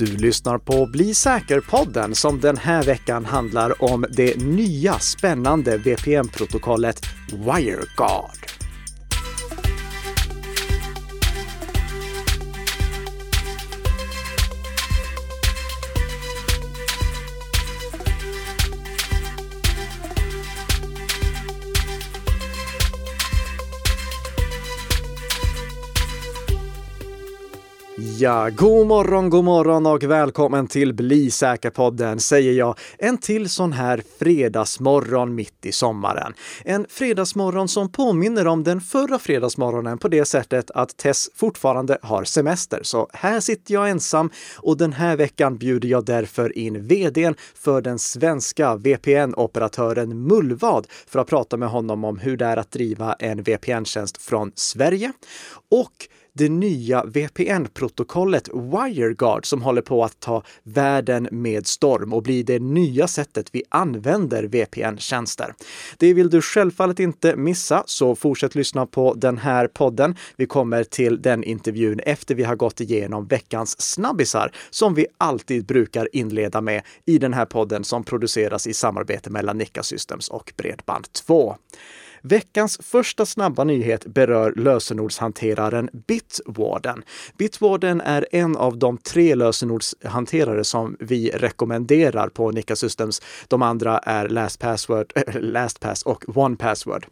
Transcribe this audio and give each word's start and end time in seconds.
Du 0.00 0.16
lyssnar 0.16 0.58
på 0.58 0.86
Bli 0.86 1.14
säker-podden 1.14 2.14
som 2.14 2.40
den 2.40 2.56
här 2.56 2.82
veckan 2.82 3.24
handlar 3.24 3.84
om 3.84 4.06
det 4.10 4.42
nya 4.42 4.98
spännande 4.98 5.76
VPN-protokollet 5.76 7.06
WireGuard. 7.32 8.39
Ja, 28.20 28.50
god 28.50 28.86
morgon, 28.86 29.30
god 29.30 29.44
morgon 29.44 29.86
och 29.86 30.02
välkommen 30.02 30.66
till 30.66 30.94
Bli 30.94 31.30
säker-podden 31.30 32.20
säger 32.20 32.52
jag. 32.52 32.78
En 32.98 33.18
till 33.18 33.48
sån 33.48 33.72
här 33.72 34.02
fredagsmorgon 34.18 35.34
mitt 35.34 35.66
i 35.66 35.72
sommaren. 35.72 36.32
En 36.64 36.86
fredagsmorgon 36.88 37.68
som 37.68 37.92
påminner 37.92 38.46
om 38.46 38.64
den 38.64 38.80
förra 38.80 39.18
fredagsmorgonen 39.18 39.98
på 39.98 40.08
det 40.08 40.24
sättet 40.24 40.70
att 40.70 40.96
Tess 40.96 41.30
fortfarande 41.34 41.98
har 42.02 42.24
semester. 42.24 42.80
Så 42.82 43.08
här 43.12 43.40
sitter 43.40 43.74
jag 43.74 43.90
ensam 43.90 44.30
och 44.56 44.76
den 44.76 44.92
här 44.92 45.16
veckan 45.16 45.58
bjuder 45.58 45.88
jag 45.88 46.04
därför 46.04 46.58
in 46.58 46.86
vdn 46.86 47.34
för 47.54 47.80
den 47.80 47.98
svenska 47.98 48.76
VPN-operatören 48.76 50.26
Mullvad 50.26 50.86
för 51.06 51.18
att 51.18 51.28
prata 51.28 51.56
med 51.56 51.68
honom 51.68 52.04
om 52.04 52.18
hur 52.18 52.36
det 52.36 52.44
är 52.44 52.56
att 52.56 52.70
driva 52.70 53.12
en 53.12 53.42
VPN-tjänst 53.42 54.22
från 54.22 54.52
Sverige 54.54 55.12
och 55.70 56.08
det 56.32 56.48
nya 56.48 57.04
VPN-protokollet 57.04 58.48
WireGuard 58.48 59.46
som 59.46 59.62
håller 59.62 59.82
på 59.82 60.04
att 60.04 60.20
ta 60.20 60.42
världen 60.62 61.28
med 61.30 61.66
storm 61.66 62.12
och 62.12 62.22
bli 62.22 62.42
det 62.42 62.58
nya 62.58 63.08
sättet 63.08 63.48
vi 63.52 63.62
använder 63.68 64.44
VPN-tjänster. 64.44 65.54
Det 65.98 66.14
vill 66.14 66.30
du 66.30 66.42
självfallet 66.42 67.00
inte 67.00 67.36
missa, 67.36 67.82
så 67.86 68.14
fortsätt 68.14 68.54
lyssna 68.54 68.86
på 68.86 69.14
den 69.14 69.38
här 69.38 69.66
podden. 69.66 70.16
Vi 70.36 70.46
kommer 70.46 70.84
till 70.84 71.22
den 71.22 71.44
intervjun 71.44 72.00
efter 72.00 72.34
vi 72.34 72.44
har 72.44 72.56
gått 72.56 72.80
igenom 72.80 73.26
veckans 73.26 73.80
snabbisar 73.80 74.52
som 74.70 74.94
vi 74.94 75.06
alltid 75.18 75.66
brukar 75.66 76.08
inleda 76.12 76.60
med 76.60 76.82
i 77.06 77.18
den 77.18 77.34
här 77.34 77.46
podden 77.46 77.84
som 77.84 78.04
produceras 78.04 78.66
i 78.66 78.74
samarbete 78.74 79.30
mellan 79.30 79.58
Nikka 79.58 79.82
Systems 79.82 80.28
och 80.28 80.52
Bredband2. 80.56 81.54
Veckans 82.22 82.78
första 82.82 83.26
snabba 83.26 83.64
nyhet 83.64 84.06
berör 84.06 84.52
lösenordshanteraren 84.56 85.90
Bitwarden. 86.06 87.02
Bitwarden 87.38 88.00
är 88.00 88.26
en 88.30 88.56
av 88.56 88.78
de 88.78 88.98
tre 88.98 89.34
lösenordshanterare 89.34 90.64
som 90.64 90.96
vi 91.00 91.30
rekommenderar 91.30 92.28
på 92.28 92.50
Nika 92.50 92.76
Systems. 92.76 93.22
De 93.48 93.62
andra 93.62 93.98
är 93.98 94.28
LastPassword, 94.28 95.12
äh, 95.14 95.22
LastPass 95.40 96.02
och 96.02 96.24
OnePassword. 96.36 97.06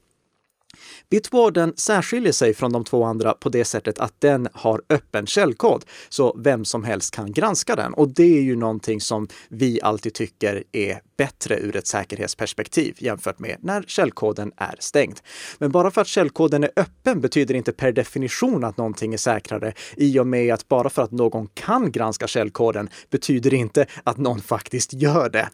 Bitwarden 1.11 1.73
särskiljer 1.77 2.33
sig 2.33 2.55
från 2.55 2.73
de 2.73 2.85
två 2.85 3.05
andra 3.05 3.35
på 3.35 3.49
det 3.49 3.65
sättet 3.65 3.99
att 3.99 4.21
den 4.21 4.49
har 4.53 4.83
öppen 4.89 5.27
källkod, 5.27 5.85
så 6.09 6.37
vem 6.39 6.65
som 6.65 6.85
helst 6.85 7.15
kan 7.15 7.33
granska 7.33 7.77
den. 7.77 7.95
Och 7.95 8.09
det 8.09 8.39
är 8.39 8.43
ju 8.43 8.57
någonting 8.57 9.01
som 9.01 9.29
vi 9.49 9.81
alltid 9.83 10.15
tycker 10.15 10.65
är 10.73 11.01
bättre 11.19 11.59
ur 11.59 11.77
ett 11.77 11.87
säkerhetsperspektiv 11.87 12.95
jämfört 12.99 13.39
med 13.39 13.57
när 13.61 13.83
källkoden 13.83 14.53
är 14.57 14.75
stängd. 14.79 15.21
Men 15.59 15.71
bara 15.71 15.91
för 15.91 16.01
att 16.01 16.07
källkoden 16.07 16.65
är 16.65 16.71
öppen 16.77 17.21
betyder 17.21 17.55
inte 17.55 17.73
per 17.73 17.93
definition 17.93 18.65
att 18.65 18.77
någonting 18.77 19.15
är 19.15 19.19
säkrare 19.19 19.73
i 19.97 20.19
och 20.19 20.27
med 20.27 20.55
att 20.55 20.69
bara 20.69 20.91
för 20.91 21.03
att 21.03 21.11
någon 21.11 21.47
kan 21.55 21.93
granska 21.93 22.27
källkoden 22.27 22.89
betyder 23.11 23.55
inte 23.55 23.87
att 24.05 24.17
någon 24.17 24.41
faktiskt 24.41 24.93
gör 24.93 25.29
det. 25.31 25.49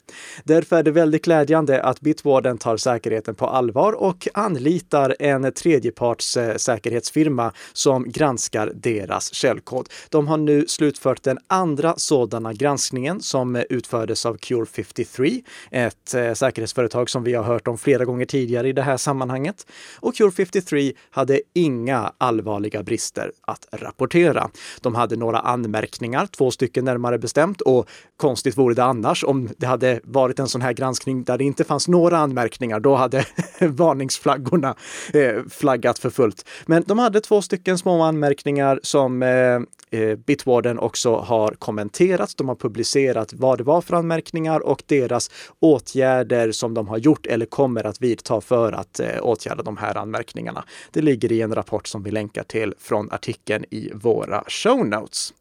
Därför 0.45 0.77
är 0.77 0.83
det 0.83 0.91
väldigt 0.91 1.25
glädjande 1.25 1.83
att 1.83 2.01
Bitwarden 2.01 2.59
tar 2.59 2.77
säkerheten 2.77 3.35
på 3.35 3.47
allvar 3.47 3.93
och 3.93 4.29
anlitar 4.35 5.17
en 5.19 5.53
tredjeparts 5.53 6.37
eh, 6.37 6.57
säkerhetsfirma 6.57 7.53
som 7.73 8.11
granskar 8.11 8.73
deras 8.75 9.35
källkod. 9.35 9.89
De 10.09 10.29
har 10.29 10.37
nu 10.37 10.67
slutfört 10.67 11.23
den 11.23 11.39
andra 11.47 11.95
sådana 11.97 12.53
granskningen 12.53 13.21
som 13.21 13.57
eh, 13.57 13.63
utfördes 13.71 14.27
av 14.27 14.37
Cure 14.37 14.67
53 14.67 15.43
ett 15.71 16.15
eh, 16.15 16.33
säkerhetsföretag 16.33 17.11
som 17.11 17.25
vi 17.25 17.35
har 17.35 17.45
hört 17.45 17.69
om 17.69 17.79
flera 17.79 18.05
gånger 18.05 18.27
tidigare 18.27 18.69
i 18.69 18.73
det 18.73 18.83
här 18.83 18.97
sammanhanget. 18.97 19.67
Och 20.01 20.15
Cure 20.15 20.31
53 20.31 20.93
hade 21.11 21.41
inga 21.53 22.13
allvarliga 22.19 22.83
brister 22.83 23.33
att 23.41 23.67
rapportera. 23.73 24.51
De 24.81 24.95
hade 24.95 25.17
några 25.17 25.39
anmärkningar, 25.39 26.27
två 26.27 26.51
stycken 26.51 26.85
närmare 26.85 27.19
bestämt, 27.19 27.61
och 27.61 27.89
konstigt 28.17 28.59
vore 28.59 28.75
det 28.75 28.85
annars 28.85 29.25
om 29.25 29.49
det 29.57 29.67
hade 29.67 30.01
varit 30.05 30.39
en 30.39 30.49
sån 30.49 30.63
här 30.63 30.73
granskning 30.73 31.25
där 31.25 31.39
det 31.39 31.45
inte 31.45 31.65
fanns 31.65 31.89
några 31.89 32.19
anmärkningar. 32.19 32.81
Då 32.81 32.95
hade 32.95 33.25
varningsflaggorna 33.61 34.75
eh, 35.13 35.43
flaggat 35.51 35.99
för 35.99 36.11
fullt. 36.11 36.49
Men 36.67 36.85
de 36.87 36.99
hade 36.99 37.21
två 37.21 37.43
stycken 37.43 37.79
små 37.79 38.03
anmärkningar 38.03 38.81
som 38.83 39.23
eh, 39.23 40.01
eh, 40.01 40.17
Bitwarden 40.17 40.79
också 40.79 41.17
har 41.17 41.55
kommenterat. 41.59 42.35
De 42.37 42.49
har 42.49 42.57
publicerat 42.57 43.33
vad 43.33 43.59
det 43.59 43.65
var 43.65 43.81
för 43.81 43.97
anmärkningar 43.97 44.61
och 44.61 44.83
deras 44.87 45.31
åtgärder 45.61 46.53
som 46.53 46.75
de 46.75 46.89
har 46.89 46.99
gjort 46.99 47.27
eller 47.27 47.47
kommer 47.47 47.87
att 47.87 48.03
vidta 48.03 48.41
för 48.41 48.73
att 48.73 49.01
eh, 49.01 49.09
åtgärda 49.23 49.63
de 49.63 49.77
här 49.77 49.97
anmärkningarna. 49.97 50.65
Det 50.91 51.03
ligger 51.03 51.33
i 51.33 51.41
en 51.41 51.55
rapport 51.55 51.87
som 51.87 52.03
vi 52.03 52.11
länkar 52.11 52.43
till 52.43 52.75
från 52.79 53.11
artikeln 53.11 53.65
i 53.71 53.91
våra 53.95 54.45
show 54.49 54.87
notes. 54.87 55.33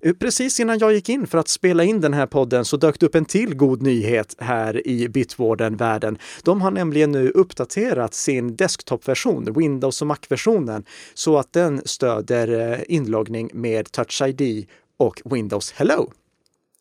Eh, 0.00 0.12
precis 0.12 0.60
innan 0.60 0.78
jag 0.78 0.92
gick 0.92 1.08
in 1.08 1.26
för 1.26 1.38
att 1.38 1.48
spela 1.48 1.84
in 1.84 2.00
den 2.00 2.14
här 2.14 2.26
podden 2.26 2.64
så 2.64 2.76
dök 2.76 3.00
det 3.00 3.06
upp 3.06 3.14
en 3.14 3.24
till 3.24 3.54
god 3.54 3.82
nyhet 3.82 4.34
här 4.38 4.86
i 4.86 5.08
Bitwarden-världen. 5.08 6.18
De 6.42 6.62
har 6.62 6.70
nämligen 6.70 7.12
nu 7.12 7.28
uppdaterat 7.28 8.14
sin 8.14 8.56
desktop-version, 8.56 9.52
Windows 9.56 10.00
och 10.02 10.06
Mac-versionen, 10.06 10.84
så 11.14 11.38
att 11.38 11.52
den 11.52 11.82
stöder 11.84 12.72
eh, 12.72 12.78
inloggning 12.88 13.50
med 13.52 13.92
Touch 13.92 14.22
ID 14.22 14.66
och 14.96 15.22
Windows 15.24 15.72
Hello. 15.72 16.12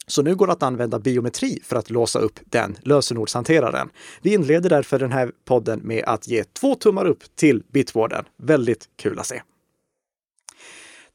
Så 0.08 0.22
nu 0.22 0.36
går 0.36 0.48
det 0.48 0.54
att 0.54 0.64
använda 0.64 1.00
biometri 1.00 1.60
för 1.64 1.76
att 1.76 1.90
låsa 1.90 2.20
upp 2.20 2.40
den 2.46 2.78
lösenordshanteraren. 2.82 3.90
Vi 4.22 4.34
inleder 4.34 4.70
därför 4.70 5.00
den 5.00 5.12
här 5.12 5.32
podden 5.46 5.80
med 5.80 6.04
att 6.04 6.28
ge 6.28 6.44
två 6.44 6.76
tummar 6.76 7.06
upp 7.06 7.24
till 7.36 7.64
Bitwarden. 7.72 8.26
Väldigt 8.38 8.90
kul 8.96 9.20
att 9.20 9.26
se. 9.26 9.42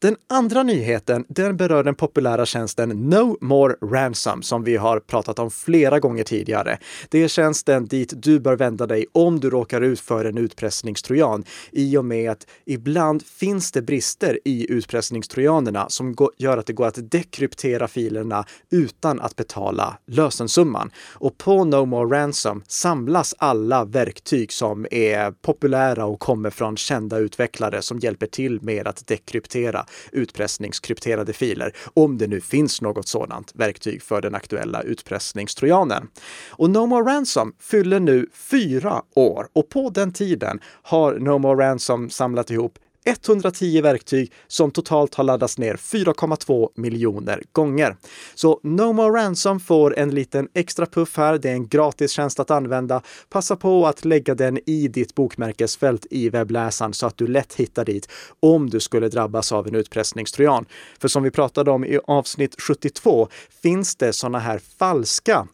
Den 0.03 0.17
andra 0.29 0.63
nyheten, 0.63 1.25
den 1.29 1.57
berör 1.57 1.85
den 1.85 1.95
populära 1.95 2.47
tjänsten 2.47 2.89
No 2.89 3.37
More 3.41 3.75
Ransom 3.83 4.43
som 4.43 4.65
vi 4.65 4.77
har 4.77 5.01
pratat 5.01 5.39
om 5.39 5.51
flera 5.51 6.01
gånger 6.01 6.25
tidigare. 6.25 6.79
Det 7.09 7.23
är 7.23 7.29
tjänsten 7.29 7.87
dit 7.87 8.13
du 8.17 8.41
bör 8.41 8.57
vända 8.57 8.87
dig 8.87 9.07
om 9.13 9.41
du 9.41 9.51
råkar 9.51 9.81
ut 9.81 10.01
för 10.01 10.25
en 10.25 10.39
utpressningstrojan 10.39 11.45
i 11.73 11.97
och 11.97 12.05
med 12.05 12.31
att 12.31 12.47
ibland 12.67 13.27
finns 13.27 13.73
det 13.73 13.83
brister 13.83 14.39
i 14.45 14.73
utpressningstrojanerna 14.73 15.89
som 15.89 16.17
gör 16.39 16.59
att 16.59 16.67
det 16.67 16.73
går 16.73 16.87
att 16.87 17.11
dekryptera 17.11 17.89
filerna 17.89 18.45
utan 18.71 19.21
att 19.21 19.37
betala 19.37 19.99
lösensumman. 20.07 20.91
Och 21.13 21.39
på 21.39 21.65
No 21.65 21.84
More 21.84 22.17
Ransom 22.19 22.63
samlas 22.69 23.34
alla 23.39 23.84
verktyg 23.84 24.53
som 24.53 24.87
är 24.91 25.31
populära 25.31 26.05
och 26.05 26.21
kommer 26.21 26.51
från 26.51 26.77
kända 26.77 27.19
utvecklare 27.19 27.83
som 27.83 27.99
hjälper 27.99 28.27
till 28.27 28.63
med 28.63 28.89
att 28.89 29.07
dekryptera 29.07 29.87
utpressningskrypterade 30.12 31.32
filer, 31.32 31.76
om 31.94 32.19
det 32.19 32.26
nu 32.26 32.41
finns 32.41 32.80
något 32.80 33.08
sådant 33.08 33.53
verktyg 33.54 34.03
för 34.03 34.20
den 34.20 34.34
aktuella 34.34 34.82
utpressningstrojanen. 34.82 36.08
Och 36.50 36.70
No 36.70 36.86
More 36.86 37.12
Ransom 37.12 37.53
fyller 37.58 38.00
nu 38.00 38.28
fyra 38.32 39.03
år 39.14 39.48
och 39.53 39.69
på 39.69 39.91
den 39.91 40.12
tiden 40.12 40.60
har 40.82 41.14
No 41.14 41.38
More 41.38 41.64
Ransom 41.64 42.10
samlat 42.10 42.50
ihop 42.50 42.78
110 43.05 43.83
verktyg 43.83 44.33
som 44.47 44.71
totalt 44.71 45.15
har 45.15 45.25
laddats 45.25 45.59
ner 45.59 45.75
4,2 45.75 46.69
miljoner 46.75 47.43
gånger. 47.53 47.97
Så 48.34 48.60
No 48.63 48.93
More 48.93 49.22
Ransom 49.22 49.60
får 49.60 49.99
en 49.99 50.15
liten 50.15 50.49
extra 50.54 50.87
puff 50.87 51.16
här. 51.16 51.39
Det 51.39 51.49
är 51.49 51.53
en 51.53 51.69
gratis 51.69 52.10
tjänst 52.10 52.41
att 52.41 52.51
använda. 52.51 53.03
Passa 53.28 53.57
på 53.57 53.87
att 53.87 54.04
lägga 54.04 54.34
den 54.34 54.59
i 54.66 54.89
ditt 54.89 55.15
bokmärkesfält 55.15 56.07
i 56.10 56.28
webbläsaren 56.28 56.95
så 56.95 57.07
att 57.07 57.16
du 57.16 57.27
lätt 57.27 57.54
hittar 57.54 57.84
dit 57.84 58.09
om 58.41 58.71
du 58.71 58.81
skulle 58.81 59.09
drabbas 59.09 59.53
av 59.53 59.69
en 59.69 59.75
utpressningstrojan. 59.75 60.66
För 61.01 61.09
som 61.09 61.22
vi 61.22 61.31
pratade 61.31 61.71
om 61.71 61.84
i 61.84 61.98
avsnitt 62.05 62.60
72 62.60 63.28
finns 63.63 63.97
det 63.97 64.13
sådana 64.13 64.39
här 64.39 64.60
falska 64.78 65.47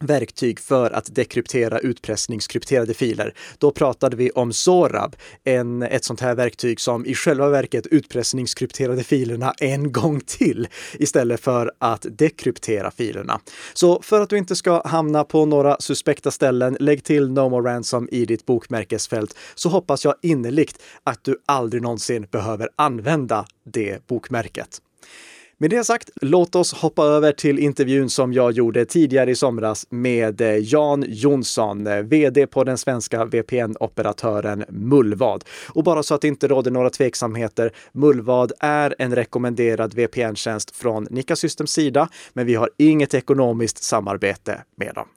verktyg 0.00 0.60
för 0.60 0.90
att 0.90 1.14
dekryptera 1.14 1.78
utpressningskrypterade 1.78 2.94
filer. 2.94 3.34
Då 3.58 3.70
pratade 3.70 4.16
vi 4.16 4.30
om 4.30 4.52
Zorab, 4.52 5.16
en, 5.44 5.82
ett 5.82 6.04
sånt 6.04 6.20
här 6.20 6.34
verktyg 6.34 6.80
som 6.80 7.06
i 7.06 7.14
själva 7.14 7.48
verket 7.48 7.86
utpressningskrypterade 7.86 9.04
filerna 9.04 9.54
en 9.58 9.92
gång 9.92 10.20
till 10.20 10.68
istället 10.92 11.40
för 11.40 11.72
att 11.78 12.06
dekryptera 12.10 12.90
filerna. 12.90 13.40
Så 13.74 14.02
för 14.02 14.20
att 14.20 14.30
du 14.30 14.38
inte 14.38 14.56
ska 14.56 14.82
hamna 14.86 15.24
på 15.24 15.46
några 15.46 15.76
suspekta 15.80 16.30
ställen, 16.30 16.76
lägg 16.80 17.04
till 17.04 17.30
No 17.30 17.48
More 17.48 17.70
Ransom 17.70 18.08
i 18.12 18.24
ditt 18.24 18.46
bokmärkesfält 18.46 19.36
så 19.54 19.68
hoppas 19.68 20.04
jag 20.04 20.14
innerligt 20.22 20.82
att 21.04 21.24
du 21.24 21.42
aldrig 21.46 21.82
någonsin 21.82 22.26
behöver 22.30 22.68
använda 22.76 23.46
det 23.64 24.06
bokmärket. 24.06 24.80
Med 25.58 25.70
det 25.70 25.84
sagt, 25.84 26.10
låt 26.22 26.54
oss 26.54 26.72
hoppa 26.72 27.02
över 27.02 27.32
till 27.32 27.58
intervjun 27.58 28.10
som 28.10 28.32
jag 28.32 28.52
gjorde 28.52 28.84
tidigare 28.84 29.30
i 29.30 29.34
somras 29.34 29.86
med 29.90 30.40
eh, 30.40 30.56
Jan 30.56 31.04
Jonsson, 31.08 31.86
eh, 31.86 31.96
vd 31.96 32.46
på 32.46 32.64
den 32.64 32.78
svenska 32.78 33.24
VPN-operatören 33.24 34.64
Mullvad. 34.68 35.44
Och 35.68 35.84
bara 35.84 36.02
så 36.02 36.14
att 36.14 36.20
det 36.20 36.28
inte 36.28 36.48
råder 36.48 36.70
några 36.70 36.90
tveksamheter, 36.90 37.72
Mullvad 37.92 38.52
är 38.60 38.94
en 38.98 39.14
rekommenderad 39.14 39.94
VPN-tjänst 39.94 40.76
från 40.76 41.06
Nika 41.10 41.36
Systems 41.36 41.70
sida, 41.70 42.08
men 42.32 42.46
vi 42.46 42.54
har 42.54 42.70
inget 42.78 43.14
ekonomiskt 43.14 43.82
samarbete 43.82 44.62
med 44.76 44.94
dem. 44.94 45.08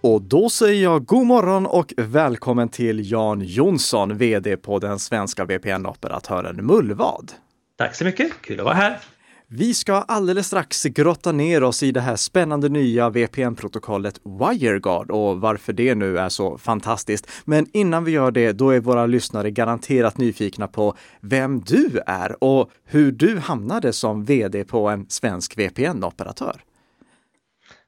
Och 0.00 0.22
då 0.22 0.50
säger 0.50 0.82
jag 0.82 1.06
god 1.06 1.26
morgon 1.26 1.66
och 1.66 1.94
välkommen 1.96 2.68
till 2.68 3.10
Jan 3.10 3.40
Jonsson, 3.44 4.18
vd 4.18 4.56
på 4.56 4.78
den 4.78 4.98
svenska 4.98 5.44
VPN-operatören 5.44 6.66
Mullvad. 6.66 7.32
Tack 7.78 7.94
så 7.94 8.04
mycket, 8.04 8.32
kul 8.42 8.60
att 8.60 8.64
vara 8.64 8.74
här. 8.74 8.98
Vi 9.46 9.74
ska 9.74 9.94
alldeles 9.94 10.46
strax 10.46 10.84
grotta 10.84 11.32
ner 11.32 11.62
oss 11.62 11.82
i 11.82 11.92
det 11.92 12.00
här 12.00 12.16
spännande 12.16 12.68
nya 12.68 13.10
VPN-protokollet 13.10 14.20
WireGuard 14.24 15.10
och 15.10 15.40
varför 15.40 15.72
det 15.72 15.94
nu 15.94 16.18
är 16.18 16.28
så 16.28 16.58
fantastiskt. 16.58 17.30
Men 17.44 17.66
innan 17.72 18.04
vi 18.04 18.10
gör 18.10 18.30
det, 18.30 18.52
då 18.52 18.70
är 18.70 18.80
våra 18.80 19.06
lyssnare 19.06 19.50
garanterat 19.50 20.18
nyfikna 20.18 20.68
på 20.68 20.96
vem 21.20 21.60
du 21.60 22.00
är 22.06 22.44
och 22.44 22.70
hur 22.84 23.12
du 23.12 23.38
hamnade 23.38 23.92
som 23.92 24.24
vd 24.24 24.64
på 24.64 24.88
en 24.88 25.06
svensk 25.08 25.58
VPN-operatör. 25.58 26.56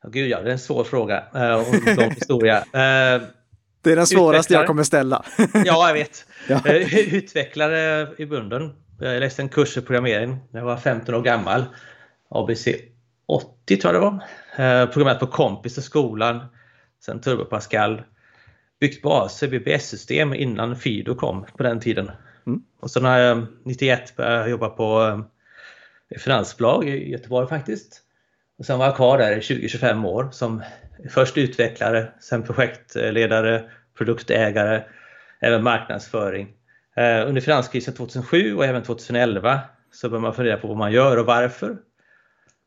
Oh, 0.05 0.11
gud 0.11 0.31
ja, 0.31 0.41
det 0.41 0.49
är 0.49 0.53
en 0.53 0.59
svår 0.59 0.85
fråga 0.85 1.25
uh, 1.35 1.55
och 1.55 1.89
en 1.89 1.97
lång 1.97 2.11
historia. 2.11 2.59
Uh, 2.59 2.63
det 3.83 3.93
är 3.93 3.97
den 3.97 4.07
svåraste 4.07 4.55
jag 4.55 4.67
kommer 4.67 4.83
ställa. 4.83 5.25
ja, 5.65 5.89
jag 5.89 5.95
vet. 5.95 6.27
Ja. 6.49 6.57
Uh, 6.67 7.15
utvecklare 7.15 8.09
i 8.19 8.27
bunden. 8.27 8.73
Jag 9.01 9.21
läste 9.21 9.43
en 9.43 9.49
kurs 9.49 9.77
i 9.77 9.81
programmering 9.81 10.39
när 10.51 10.61
jag 10.61 10.67
var 10.67 10.77
15 10.77 11.15
år 11.15 11.23
gammal. 11.23 11.65
ABC 12.29 12.69
80 13.27 13.77
tror 13.77 13.95
jag 13.95 14.03
det 14.03 14.11
var. 14.11 14.83
Uh, 14.83 14.91
programmerat 14.91 15.21
på 15.21 15.27
Kompis 15.27 15.79
i 15.79 15.83
skolan. 15.83 16.47
Sen 17.05 17.21
Turbo 17.21 17.45
Pascal. 17.45 18.03
Byggt 18.81 19.03
baser, 19.03 19.49
BBS-system 19.49 20.35
innan 20.35 20.77
Fido 20.77 21.15
kom 21.15 21.47
på 21.57 21.63
den 21.63 21.81
tiden. 21.81 22.11
Mm. 22.47 22.63
Och 22.81 22.91
så 22.91 23.01
när 23.01 23.19
jag 23.19 23.47
91 23.65 24.17
började 24.17 24.51
jobba 24.51 24.69
på 24.69 25.21
finansbolag 26.19 26.89
i 26.89 27.11
Göteborg 27.11 27.49
faktiskt. 27.49 28.03
Och 28.59 28.67
sen 28.67 28.79
var 28.79 28.87
jag 28.87 28.97
kvar 28.97 29.19
där 29.19 29.37
i 29.37 29.41
20-25 29.41 30.07
år 30.07 30.29
som 30.33 30.63
först 31.11 31.39
utvecklare, 31.39 32.13
sen 32.21 32.43
projektledare, 32.43 33.65
produktägare, 33.99 34.83
även 35.41 35.63
marknadsföring. 35.63 36.49
Eh, 36.97 37.29
under 37.29 37.41
finanskrisen 37.41 37.95
2007 37.95 38.57
och 38.57 38.65
även 38.65 38.83
2011 38.83 39.61
så 39.93 40.09
bör 40.09 40.19
man 40.19 40.35
fundera 40.35 40.57
på 40.57 40.69
vad 40.69 40.77
man 40.77 40.93
gör 40.93 41.17
och 41.17 41.27
varför. 41.27 41.77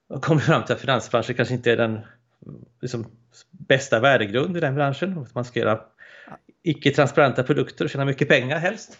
Och 0.09 0.23
kom 0.23 0.39
fram 0.39 0.63
till 0.63 0.73
att 0.73 0.81
finansbranschen 0.81 1.35
kanske 1.35 1.53
inte 1.53 1.71
är 1.71 1.77
den 1.77 1.99
liksom, 2.81 3.05
bästa 3.51 3.99
värdegrund 3.99 4.57
i 4.57 4.59
den 4.59 4.75
branschen. 4.75 5.27
Man 5.33 5.45
ska 5.45 5.59
göra 5.59 5.79
icke-transparenta 6.63 7.43
produkter 7.43 7.85
och 7.85 7.91
tjäna 7.91 8.05
mycket 8.05 8.29
pengar 8.29 8.57
helst. 8.57 8.97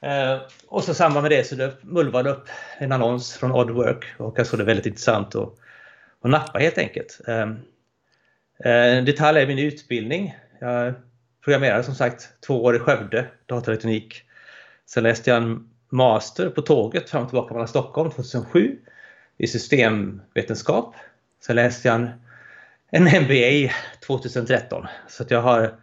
Eh, 0.00 0.38
och 0.68 0.84
så 0.84 0.94
samband 0.94 1.22
med 1.22 1.30
det 1.30 1.46
så 1.46 1.70
mullvade 1.82 2.30
upp 2.30 2.48
en 2.78 2.92
annons 2.92 3.36
från 3.36 3.52
Oddwork 3.52 4.04
och 4.18 4.38
jag 4.38 4.46
såg 4.46 4.60
det 4.60 4.64
väldigt 4.64 4.86
intressant 4.86 5.34
och 5.34 5.58
och 6.22 6.30
nappa 6.30 6.58
helt 6.58 6.78
enkelt. 6.78 7.20
Eh, 7.28 7.50
eh, 8.64 8.96
en 8.96 9.04
detalj 9.04 9.40
är 9.40 9.46
min 9.46 9.58
utbildning. 9.58 10.36
Jag 10.60 10.94
programmerade 11.44 11.84
som 11.84 11.94
sagt 11.94 12.28
två 12.46 12.64
år 12.64 12.76
i 12.76 12.78
Skövde, 12.78 13.26
dataelektronik. 13.46 14.22
Sen 14.94 15.02
läste 15.02 15.30
jag 15.30 15.42
en 15.42 15.68
master 15.90 16.50
på 16.50 16.62
tåget 16.62 17.10
fram 17.10 17.22
och 17.22 17.28
tillbaka 17.28 17.54
mellan 17.54 17.68
Stockholm 17.68 18.10
2007 18.10 18.78
i 19.38 19.46
systemvetenskap. 19.46 20.94
Sen 21.46 21.56
läste 21.56 21.88
jag 21.88 21.94
en, 21.94 22.10
en 22.90 23.22
MBA 23.22 23.72
2013. 24.06 24.86
Så 25.08 25.22
att 25.22 25.30
jag 25.30 25.42
har 25.42 25.74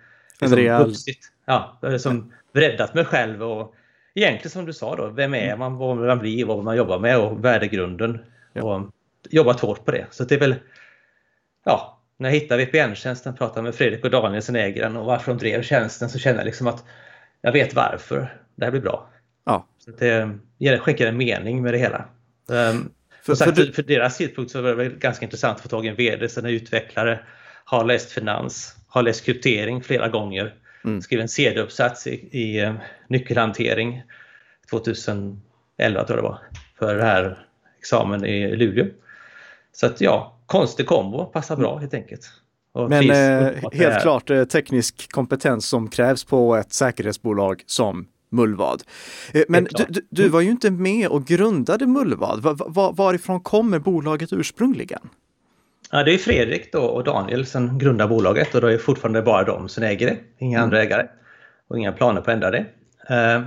liksom 0.42 0.86
vuxit, 0.86 1.32
ja, 1.46 1.80
liksom 1.82 2.34
breddat 2.54 2.94
mig 2.94 3.06
själv 3.06 3.44
och 3.44 3.76
egentligen 4.16 4.50
som 4.50 4.66
du 4.66 4.74
sa 4.74 4.96
då, 4.96 5.08
vem 5.08 5.34
är 5.34 5.58
man, 5.58 5.78
vad 5.78 5.98
man 5.98 6.20
blir, 6.20 6.46
vad 6.46 6.64
man 6.64 6.78
jobbar 6.78 7.00
med 7.00 7.20
och 7.20 7.46
värdegrunden. 7.46 8.20
Ja. 8.54 8.64
Och 8.64 8.90
jobbat 9.30 9.60
hårt 9.60 9.86
på 9.86 9.92
det. 9.92 10.06
Så 10.12 10.24
det 10.24 10.36
är 10.36 10.40
väl, 10.40 10.56
ja, 11.66 12.00
när 12.18 12.30
jag 12.30 12.40
hittade 12.40 12.66
VPN-tjänsten, 12.66 13.36
pratade 13.36 13.62
med 13.62 13.76
Fredrik 13.76 14.04
och 14.04 14.12
Daniel 14.12 14.42
som 14.42 14.56
äger 14.56 14.82
den 14.82 14.98
och 14.98 15.06
varför 15.06 15.32
de 15.32 15.38
drev 15.38 15.62
tjänsten 15.62 16.10
så 16.10 16.20
känner 16.20 16.38
jag 16.38 16.46
liksom 16.46 16.68
att 16.68 16.84
jag 17.42 17.52
vet 17.52 17.74
varför 17.74 18.42
det 18.56 18.66
här 18.66 18.72
blir 18.72 18.82
bra. 18.82 19.10
Ja. 19.46 19.68
Så 19.78 19.92
det 19.92 20.80
skänker 20.80 21.08
en 21.08 21.18
mening 21.18 21.62
med 21.62 21.74
det 21.74 21.78
hela. 21.78 22.06
Um, 22.48 22.92
för, 23.22 23.36
sagt, 23.36 23.58
för, 23.58 23.72
för, 23.72 23.84
deras 23.84 24.18
tidpunkt 24.18 24.52
så 24.52 24.62
var 24.62 24.76
det 24.76 24.90
ganska 24.90 25.26
intressant 25.26 25.56
att 25.56 25.62
få 25.64 25.70
tag 25.70 25.86
i 25.86 25.90
en 25.90 25.96
VD 25.96 26.30
som 26.30 26.46
är 26.46 26.50
utvecklare, 26.50 27.20
har 27.64 27.86
läst 27.86 28.12
finans, 28.12 28.76
har 28.88 29.04
läst 29.04 29.26
kryptering 29.26 29.84
flera 29.84 30.08
gånger, 30.10 30.56
mm. 30.86 31.02
skrev 31.02 31.20
en 31.20 31.30
CD-uppsats 31.30 32.08
i, 32.08 32.30
i 32.32 32.66
uh, 32.66 32.74
nyckelhantering 33.08 34.04
2011 34.70 35.40
tror 35.78 36.08
jag 36.08 36.18
det 36.18 36.22
var, 36.22 36.40
för 36.80 36.96
det 36.96 37.04
här 37.04 37.46
examen 37.80 38.26
i 38.26 38.56
Luleå. 38.56 38.86
Så 39.72 39.86
att 39.86 40.02
ja, 40.02 40.40
konstig 40.46 40.88
kombo, 40.88 41.26
passar 41.26 41.56
bra 41.56 41.78
helt 41.78 41.94
enkelt. 41.94 42.32
Men 42.88 43.10
eh, 43.10 43.72
helt 43.72 44.02
klart 44.02 44.30
eh, 44.30 44.44
teknisk 44.44 45.12
kompetens 45.12 45.66
som 45.66 45.90
krävs 45.90 46.24
på 46.24 46.56
ett 46.56 46.74
säkerhetsbolag 46.74 47.64
som 47.66 48.08
Mullvad. 48.32 48.84
Eh, 49.34 49.44
men 49.48 49.64
du, 49.64 49.86
du, 49.90 50.02
du, 50.10 50.30
var 50.30 50.42
ju 50.42 50.50
inte 50.50 50.72
med 50.72 51.08
och 51.08 51.26
grundade 51.26 51.88
Mullvad. 51.88 52.42
Var, 52.42 52.56
var, 52.68 52.94
varifrån 52.94 53.40
kommer 53.40 53.80
bolaget 53.80 54.34
ursprungligen? 54.34 55.10
Ja, 55.92 56.04
det 56.04 56.14
är 56.14 56.18
Fredrik 56.18 56.72
då 56.72 56.82
och 56.82 57.04
Daniel 57.04 57.46
som 57.46 57.78
grundar 57.78 58.08
bolaget 58.08 58.56
och 58.56 58.62
då 58.62 58.68
är 58.68 58.78
fortfarande 58.78 59.22
bara 59.22 59.44
de 59.44 59.70
som 59.70 59.84
äger 59.84 60.08
det, 60.08 60.18
inga 60.38 60.58
mm. 60.58 60.64
andra 60.64 60.82
ägare 60.84 61.08
och 61.70 61.78
inga 61.78 61.92
planer 61.92 62.22
på 62.22 62.32
att 62.32 62.36
ändra 62.36 62.52
det. 62.52 62.66
Uh, 63.12 63.46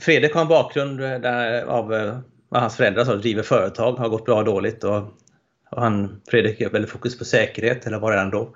Fredrik 0.00 0.34
har 0.34 0.40
en 0.40 0.48
bakgrund 0.48 1.00
där, 1.00 1.62
av 1.62 1.92
uh, 1.92 2.18
hans 2.50 2.76
föräldrar 2.76 3.04
så 3.04 3.14
driver 3.16 3.42
företag, 3.42 3.92
har 3.92 4.08
gått 4.08 4.24
bra 4.24 4.38
och 4.38 4.44
dåligt 4.44 4.84
och 4.84 5.02
han, 5.76 6.20
Fredrik 6.28 6.60
är 6.60 6.70
väldigt 6.70 6.90
fokus 6.90 7.18
på 7.18 7.24
säkerhet, 7.24 7.86
eller 7.86 7.98
var 7.98 8.12
det 8.12 8.30
då. 8.30 8.54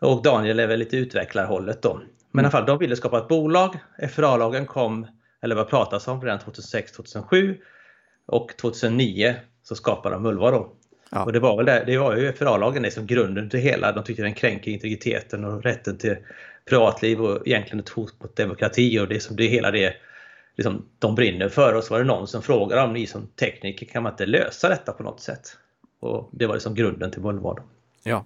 Och 0.00 0.22
Daniel 0.22 0.60
är 0.60 0.66
väl 0.66 0.78
lite 0.78 0.96
utvecklarhållet 0.96 1.82
då. 1.82 1.94
Men 1.94 2.00
mm. 2.00 2.12
i 2.34 2.38
alla 2.40 2.50
fall, 2.50 2.66
de 2.66 2.78
ville 2.78 2.96
skapa 2.96 3.18
ett 3.18 3.28
bolag. 3.28 3.78
FRA-lagen 4.10 4.66
kom, 4.66 5.06
eller 5.42 5.54
vad 5.54 5.68
pratas 5.68 6.08
om, 6.08 6.22
redan 6.22 6.38
2006-2007 6.38 7.56
och 8.26 8.56
2009 8.56 9.34
så 9.62 9.74
skapade 9.74 10.14
de 10.14 10.22
Mulva 10.22 10.50
då. 10.50 10.72
Ja. 11.10 11.24
Och 11.24 11.32
det 11.32 11.40
var 11.40 11.56
väl 11.56 11.66
det, 11.66 11.84
det 11.86 11.98
var 11.98 12.16
ju 12.16 12.32
FRA-lagen 12.32 12.90
som 12.90 13.06
grunden 13.06 13.50
till 13.50 13.60
hela, 13.60 13.92
de 13.92 14.04
tyckte 14.04 14.22
den 14.22 14.34
kränker 14.34 14.70
integriteten 14.70 15.44
och 15.44 15.62
rätten 15.62 15.98
till 15.98 16.16
privatliv 16.68 17.20
och 17.20 17.46
egentligen 17.46 17.80
ett 17.80 17.88
hot 17.88 18.20
mot 18.20 18.36
demokrati 18.36 18.98
och 18.98 19.08
det 19.08 19.20
som 19.20 19.36
det 19.36 19.46
hela 19.46 19.70
det 19.70 19.94
liksom, 20.56 20.88
de 20.98 21.14
brinner 21.14 21.48
för 21.48 21.74
och 21.74 21.84
så 21.84 21.94
var 21.94 21.98
det 21.98 22.06
någon 22.06 22.28
som 22.28 22.42
frågade 22.42 22.82
om 22.82 22.92
ni 22.92 23.06
som 23.06 23.26
tekniker 23.26 23.86
kan 23.86 24.02
man 24.02 24.12
inte 24.12 24.26
lösa 24.26 24.68
detta 24.68 24.92
på 24.92 25.02
något 25.02 25.20
sätt? 25.20 25.56
Och 26.02 26.28
det 26.32 26.46
var 26.46 26.54
liksom 26.54 26.74
grunden 26.74 27.10
till 27.10 27.22
Mullvad. 27.22 27.60
Ja. 28.02 28.24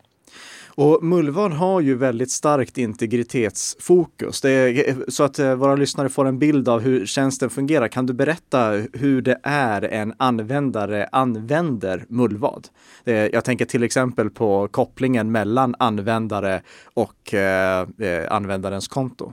Och 0.74 1.04
Mullvad 1.04 1.52
har 1.52 1.80
ju 1.80 1.94
väldigt 1.94 2.30
starkt 2.30 2.78
integritetsfokus. 2.78 4.44
Är, 4.44 5.10
så 5.10 5.24
att 5.24 5.38
eh, 5.38 5.54
våra 5.54 5.76
lyssnare 5.76 6.08
får 6.08 6.24
en 6.24 6.38
bild 6.38 6.68
av 6.68 6.80
hur 6.80 7.06
tjänsten 7.06 7.50
fungerar. 7.50 7.88
Kan 7.88 8.06
du 8.06 8.12
berätta 8.12 8.68
hur 8.92 9.22
det 9.22 9.38
är 9.42 9.82
en 9.82 10.14
användare 10.16 11.08
använder 11.12 12.04
Mullvad? 12.08 12.68
Jag 13.04 13.44
tänker 13.44 13.64
till 13.64 13.82
exempel 13.82 14.30
på 14.30 14.68
kopplingen 14.68 15.32
mellan 15.32 15.74
användare 15.78 16.62
och 16.94 17.34
eh, 17.34 17.88
eh 17.98 18.32
användarens 18.32 18.88
konto. 18.88 19.32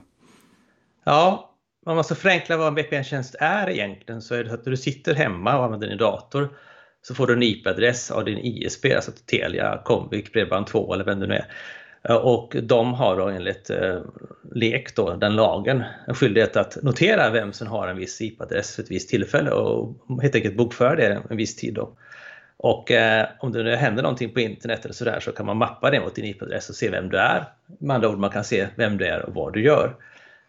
Ja, 1.04 1.54
om 1.86 1.94
man 1.94 2.04
ska 2.04 2.14
förenkla 2.14 2.56
vad 2.56 2.68
en 2.68 2.74
VPN-tjänst 2.74 3.34
är 3.40 3.70
egentligen 3.70 4.22
så 4.22 4.34
är 4.34 4.44
det 4.44 4.54
att 4.54 4.64
när 4.64 4.70
du 4.70 4.76
sitter 4.76 5.14
hemma 5.14 5.58
och 5.58 5.64
använder 5.64 5.88
din 5.88 5.98
dator 5.98 6.48
så 7.06 7.14
får 7.14 7.26
du 7.26 7.32
en 7.32 7.42
IP-adress 7.42 8.10
av 8.10 8.24
din 8.24 8.38
ISP, 8.38 8.84
alltså 8.96 9.12
Telia, 9.26 9.80
Comvik, 9.84 10.34
Bredband2 10.34 10.94
eller 10.94 11.04
vem 11.04 11.20
det 11.20 11.26
nu 11.26 11.34
är. 11.34 11.46
Eh, 12.08 12.16
och 12.16 12.56
de 12.62 12.94
har 12.94 13.16
då 13.16 13.28
enligt 13.28 13.70
eh, 13.70 13.98
LEK, 14.54 14.96
då, 14.96 15.14
den 15.14 15.36
lagen, 15.36 15.82
en 16.06 16.14
skyldighet 16.14 16.56
att 16.56 16.82
notera 16.82 17.30
vem 17.30 17.52
som 17.52 17.66
har 17.66 17.88
en 17.88 17.96
viss 17.96 18.20
IP-adress 18.20 18.76
för 18.76 18.82
ett 18.82 18.90
visst 18.90 19.08
tillfälle 19.08 19.50
och 19.50 19.96
helt 20.22 20.34
enkelt 20.34 20.56
bokföra 20.56 20.96
det 20.96 21.22
en 21.30 21.36
viss 21.36 21.56
tid. 21.56 21.74
Då. 21.74 21.96
Och 22.56 22.90
eh, 22.90 23.26
om 23.40 23.52
det 23.52 23.62
nu 23.62 23.74
händer 23.76 24.02
någonting 24.02 24.34
på 24.34 24.40
internet 24.40 24.84
eller 24.84 24.94
sådär 24.94 25.20
så 25.20 25.32
kan 25.32 25.46
man 25.46 25.56
mappa 25.56 25.90
det 25.90 26.00
mot 26.00 26.14
din 26.14 26.24
IP-adress 26.24 26.68
och 26.68 26.74
se 26.74 26.90
vem 26.90 27.08
du 27.08 27.18
är. 27.18 27.44
Med 27.78 27.94
andra 27.94 28.08
ord, 28.08 28.18
man 28.18 28.30
kan 28.30 28.44
se 28.44 28.66
vem 28.76 28.98
du 28.98 29.06
är 29.06 29.22
och 29.22 29.34
vad 29.34 29.52
du 29.52 29.64
gör. 29.64 29.96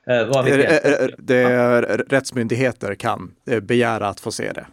Eh, 0.08 0.26
vad 0.28 0.46
det, 0.46 0.66
är, 0.66 1.16
det 1.18 1.42
är, 1.42 1.82
rättsmyndigheter 2.10 2.96
kan 2.96 3.36
eh, 3.50 3.60
begära 3.60 4.08
att 4.08 4.20
få 4.20 4.32
se 4.32 4.52
det. 4.52 4.66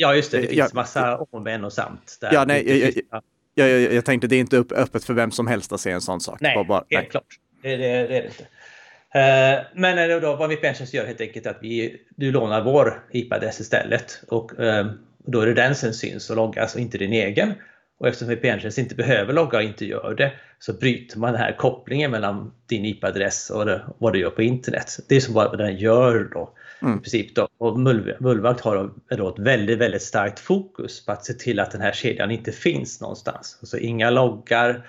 Ja, 0.00 0.14
just 0.14 0.32
det. 0.32 0.40
Det 0.40 0.46
finns 0.46 0.58
ja, 0.58 0.68
massa 0.74 1.18
om, 1.30 1.42
men 1.42 1.64
och 1.64 1.72
samt. 1.72 2.18
Där. 2.20 2.30
Ja, 2.32 2.44
nej, 2.44 2.80
jag, 2.80 2.92
jag, 3.54 3.68
jag, 3.68 3.92
jag, 3.92 4.04
tänkte 4.04 4.28
det 4.28 4.36
är 4.36 4.40
inte 4.40 4.56
upp, 4.56 4.72
öppet 4.72 5.04
för 5.04 5.14
vem 5.14 5.30
som 5.30 5.46
helst 5.46 5.72
att 5.72 5.80
se 5.80 5.90
en 5.90 6.00
sån 6.00 6.20
sak. 6.20 6.40
Nej, 6.40 6.64
bara, 6.68 6.78
helt 6.78 6.88
nej. 6.90 7.08
klart. 7.10 7.24
Det, 7.62 7.76
det, 7.76 7.76
det, 7.76 7.86
är 7.86 8.08
det 8.08 8.26
inte. 8.26 8.44
Eh, 9.14 9.64
men 9.74 10.20
då, 10.20 10.36
vad 10.36 10.50
VPN-tjänst 10.50 10.94
gör 10.94 11.06
helt 11.06 11.20
enkelt 11.20 11.46
att 11.46 11.58
vi, 11.60 11.96
du 12.16 12.32
lånar 12.32 12.64
vår 12.64 13.04
IP-adress 13.12 13.60
istället 13.60 14.22
och 14.28 14.60
eh, 14.60 14.86
då 15.18 15.40
är 15.40 15.46
det 15.46 15.54
den 15.54 15.74
som 15.74 15.92
syns 15.92 16.30
och 16.30 16.36
loggas 16.36 16.74
och 16.74 16.80
inte 16.80 16.98
din 16.98 17.12
egen. 17.12 17.52
Och 17.98 18.08
eftersom 18.08 18.28
VPN-tjänst 18.28 18.78
inte 18.78 18.94
behöver 18.94 19.32
logga 19.32 19.58
och 19.58 19.64
inte 19.64 19.86
gör 19.86 20.14
det 20.14 20.32
så 20.58 20.72
bryter 20.72 21.18
man 21.18 21.32
den 21.32 21.42
här 21.42 21.56
kopplingen 21.56 22.10
mellan 22.10 22.52
din 22.66 22.84
IP-adress 22.84 23.50
och 23.50 23.68
vad 23.98 24.12
du 24.12 24.18
gör 24.18 24.30
på 24.30 24.42
internet. 24.42 24.98
Det 25.08 25.16
är 25.16 25.20
som 25.20 25.34
vad 25.34 25.58
den 25.58 25.76
gör 25.76 26.28
då. 26.32 26.54
Mm. 26.82 26.98
I 26.98 27.00
princip 27.00 27.34
då. 27.34 27.48
Och 27.58 27.78
Mullvakt 28.20 28.60
har 28.60 28.90
då 29.16 29.28
ett 29.28 29.38
väldigt, 29.38 29.78
väldigt 29.78 30.02
starkt 30.02 30.40
fokus 30.40 31.06
på 31.06 31.12
att 31.12 31.24
se 31.24 31.32
till 31.32 31.60
att 31.60 31.70
den 31.70 31.80
här 31.80 31.92
kedjan 31.92 32.30
inte 32.30 32.52
finns 32.52 33.00
någonstans. 33.00 33.58
Alltså 33.60 33.78
inga 33.78 34.10
loggar, 34.10 34.86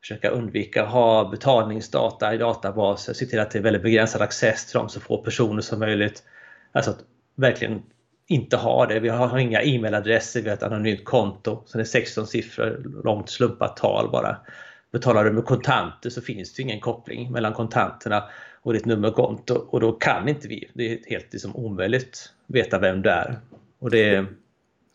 försöka 0.00 0.30
undvika 0.30 0.82
att 0.82 0.90
ha 0.90 1.30
betalningsdata 1.30 2.34
i 2.34 2.38
databaser, 2.38 3.12
se 3.12 3.26
till 3.26 3.40
att 3.40 3.50
det 3.50 3.58
är 3.58 3.62
väldigt 3.62 3.82
begränsad 3.82 4.22
access 4.22 4.66
till 4.66 4.78
dem 4.78 4.88
så 4.88 5.00
få 5.00 5.18
personer 5.18 5.62
som 5.62 5.78
möjligt. 5.78 6.22
Alltså 6.72 6.90
att 6.90 7.04
verkligen 7.36 7.82
inte 8.26 8.56
ha 8.56 8.86
det. 8.86 9.00
Vi 9.00 9.08
har 9.08 9.38
inga 9.38 9.62
e-mailadresser, 9.62 10.42
vi 10.42 10.48
har 10.48 10.56
ett 10.56 10.62
anonymt 10.62 11.04
konto. 11.04 11.62
Så 11.66 11.78
det 11.78 11.82
är 11.82 11.84
16 11.84 12.26
siffror, 12.26 13.02
långt 13.04 13.30
slumpat 13.30 13.76
tal 13.76 14.10
bara. 14.10 14.36
Betalar 14.92 15.24
du 15.24 15.32
med 15.32 15.44
kontanter 15.44 16.10
så 16.10 16.20
finns 16.20 16.54
det 16.54 16.62
ingen 16.62 16.80
koppling 16.80 17.32
mellan 17.32 17.52
kontanterna 17.52 18.24
och 18.62 18.72
ditt 18.72 18.84
nummerkonto 18.84 19.54
och 19.54 19.80
då 19.80 19.92
kan 19.92 20.28
inte 20.28 20.48
vi, 20.48 20.70
det 20.74 20.92
är 20.92 20.98
helt 21.06 21.32
liksom 21.32 21.56
omöjligt, 21.56 22.32
veta 22.46 22.78
vem 22.78 23.02
du 23.02 23.10
är. 23.10 23.38
Och 23.78 23.90
det 23.90 24.14
är 24.14 24.26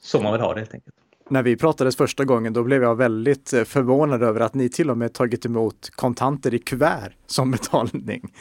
så 0.01 0.21
man 0.21 0.31
vill 0.31 0.41
ha 0.41 0.53
det 0.53 0.59
helt 0.59 0.73
enkelt. 0.73 0.95
När 1.29 1.43
vi 1.43 1.57
pratades 1.57 1.95
första 1.95 2.25
gången 2.25 2.53
då 2.53 2.63
blev 2.63 2.83
jag 2.83 2.95
väldigt 2.95 3.53
eh, 3.53 3.63
förvånad 3.63 4.23
över 4.23 4.39
att 4.39 4.53
ni 4.53 4.69
till 4.69 4.89
och 4.89 4.97
med 4.97 5.13
tagit 5.13 5.45
emot 5.45 5.89
kontanter 5.89 6.53
i 6.53 6.59
kuvert 6.59 7.13
som 7.25 7.51
betalning. 7.51 8.33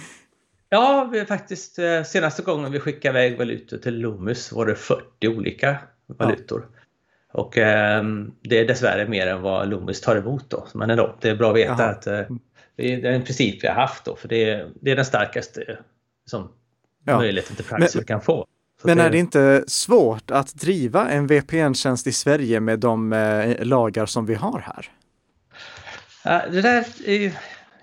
Ja, 0.68 1.08
vi 1.12 1.24
faktiskt 1.24 1.78
eh, 1.78 2.02
senaste 2.02 2.42
gången 2.42 2.72
vi 2.72 2.80
skickade 2.80 3.18
iväg 3.18 3.38
valutor 3.38 3.78
till 3.78 3.98
Loomis 3.98 4.52
var 4.52 4.66
det 4.66 4.74
40 4.74 5.28
olika 5.28 5.76
valutor. 6.06 6.66
Ja. 6.72 6.80
Och 7.32 7.58
eh, 7.58 8.04
det 8.42 8.58
är 8.58 8.66
dessvärre 8.66 9.08
mer 9.08 9.26
än 9.26 9.42
vad 9.42 9.68
Loomis 9.68 10.00
tar 10.00 10.16
emot 10.16 10.50
då. 10.50 10.66
Men 10.74 10.90
ändå, 10.90 11.16
det 11.20 11.28
är 11.28 11.36
bra 11.36 11.50
att 11.50 11.56
veta 11.56 11.72
Aha. 11.72 11.84
att 11.84 12.06
eh, 12.06 12.20
det 12.76 12.92
är 12.92 13.04
en 13.04 13.24
princip 13.24 13.64
vi 13.64 13.68
har 13.68 13.74
haft 13.74 14.04
då, 14.04 14.16
för 14.16 14.28
det 14.28 14.50
är, 14.50 14.70
det 14.80 14.90
är 14.90 14.96
den 14.96 15.04
starkaste 15.04 15.78
som 16.26 16.52
ja. 17.04 17.18
möjligheten 17.18 17.56
till 17.56 17.64
praxis 17.64 17.96
vi 18.02 18.04
kan 18.04 18.20
få. 18.20 18.46
Så 18.80 18.86
men 18.86 19.00
är 19.00 19.10
det 19.10 19.18
inte 19.18 19.64
svårt 19.66 20.30
att 20.30 20.54
driva 20.54 21.08
en 21.08 21.26
VPN-tjänst 21.26 22.06
i 22.06 22.12
Sverige 22.12 22.60
med 22.60 22.78
de 22.78 23.12
eh, 23.12 23.64
lagar 23.64 24.06
som 24.06 24.26
vi 24.26 24.34
har 24.34 24.60
här? 24.60 24.90
det 26.50 26.60
där 26.60 26.84
är 27.04 27.32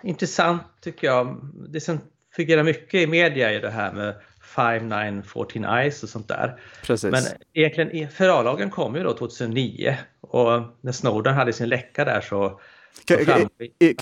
intressant 0.02 0.64
tycker 0.82 1.08
jag. 1.08 1.52
Det 1.70 1.82
som 1.82 2.00
figurerar 2.36 2.64
mycket 2.64 2.94
i 2.94 3.08
media 3.08 3.52
är 3.52 3.62
det 3.62 3.70
här 3.70 3.94
med 3.94 4.16
5914 4.56 5.66
Eyes 5.66 6.04
och 6.04 6.10
sånt 6.10 6.28
där. 6.28 6.60
Precis. 6.84 7.12
Men 7.12 7.24
egentligen 7.54 8.10
FRA-lagen 8.10 8.70
kom 8.70 8.96
ju 8.96 9.04
då 9.04 9.14
2009 9.14 9.98
och 10.22 10.62
när 10.82 10.92
Snowden 10.92 11.34
hade 11.34 11.54
sin 11.54 11.70
läcka 11.70 12.06
där 12.06 12.22
så 12.22 12.60
kan, 13.06 13.26
kan, 13.26 13.50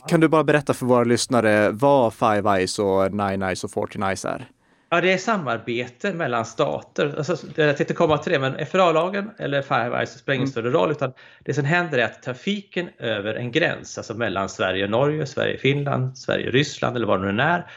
kan, 0.08 0.20
du 0.20 0.28
bara 0.28 0.44
berätta 0.44 0.74
för 0.74 0.86
våra 0.86 1.04
lyssnare 1.04 1.70
vad 1.70 2.14
Five 2.14 2.50
Eyes 2.50 2.80
och 2.80 3.12
Nine 3.12 3.42
Eyes 3.42 3.64
och 3.64 3.72
Fourteen 3.72 4.04
Eyes 4.04 4.26
är? 4.26 4.48
Ja, 4.94 5.02
det 5.02 5.14
är 5.14 5.18
samarbete 5.18 6.14
mellan 6.14 6.46
stater. 6.46 7.16
Alltså, 7.18 7.38
jag 7.56 7.78
tänkte 7.78 7.94
komma 7.94 8.18
till 8.18 8.32
det, 8.32 8.40
men 8.40 8.66
FRA-lagen 8.66 9.30
eller 9.38 9.62
Five 9.62 9.98
Eyes 9.98 10.20
spelar 10.20 10.36
ingen 10.36 10.44
mm. 10.44 10.52
större 10.52 10.70
roll. 10.70 10.92
Utan 10.92 11.14
det 11.46 11.54
som 11.54 11.66
händer 11.66 11.98
är 11.98 12.06
att 12.06 12.24
trafiken 12.24 12.90
över 12.98 13.34
en 13.34 13.52
gräns, 13.52 13.98
alltså 13.98 14.14
mellan 14.14 14.50
Sverige 14.50 14.84
och 14.84 14.90
Norge, 14.90 15.26
Sverige 15.26 15.54
och 15.54 15.60
Finland, 15.60 16.18
Sverige 16.18 16.48
och 16.48 16.54
Ryssland 16.54 16.96
eller 16.96 17.08
vad 17.08 17.22
det 17.22 17.32
nu 17.32 17.42
är. 17.42 17.72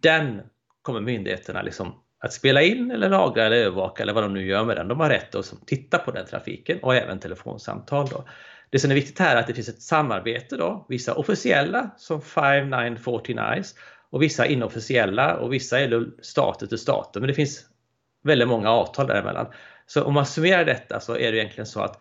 Den 0.00 0.40
kommer 0.82 1.00
myndigheterna 1.00 1.62
liksom 1.62 1.94
att 2.24 2.32
spela 2.32 2.62
in 2.62 2.90
eller 2.90 3.08
lagra 3.08 3.46
eller 3.46 3.56
övervaka 3.56 4.02
eller 4.02 4.12
vad 4.12 4.22
de 4.22 4.34
nu 4.34 4.46
gör 4.46 4.64
med 4.64 4.76
den. 4.76 4.88
De 4.88 5.00
har 5.00 5.10
rätt 5.10 5.34
att 5.34 5.66
titta 5.66 5.98
på 5.98 6.10
den 6.10 6.26
trafiken 6.26 6.78
och 6.82 6.94
även 6.94 7.18
telefonsamtal. 7.18 8.08
Då. 8.08 8.24
Det 8.72 8.78
som 8.78 8.90
är 8.90 8.94
viktigt 8.94 9.18
här 9.18 9.36
är 9.36 9.40
att 9.40 9.46
det 9.46 9.54
finns 9.54 9.68
ett 9.68 9.82
samarbete 9.82 10.56
då, 10.56 10.86
vissa 10.88 11.14
officiella 11.14 11.90
som 11.96 12.22
5914 12.22 13.38
Eyes 13.38 13.74
och 14.10 14.22
vissa 14.22 14.46
inofficiella 14.46 15.36
och 15.36 15.52
vissa 15.52 15.80
är 15.80 16.06
stater 16.22 16.66
till 16.66 16.78
stater. 16.78 17.20
Men 17.20 17.28
det 17.28 17.34
finns 17.34 17.66
väldigt 18.22 18.48
många 18.48 18.70
avtal 18.70 19.06
däremellan. 19.06 19.46
Så 19.86 20.04
om 20.04 20.14
man 20.14 20.26
summerar 20.26 20.64
detta 20.64 21.00
så 21.00 21.16
är 21.16 21.32
det 21.32 21.38
egentligen 21.38 21.66
så 21.66 21.80
att 21.80 22.00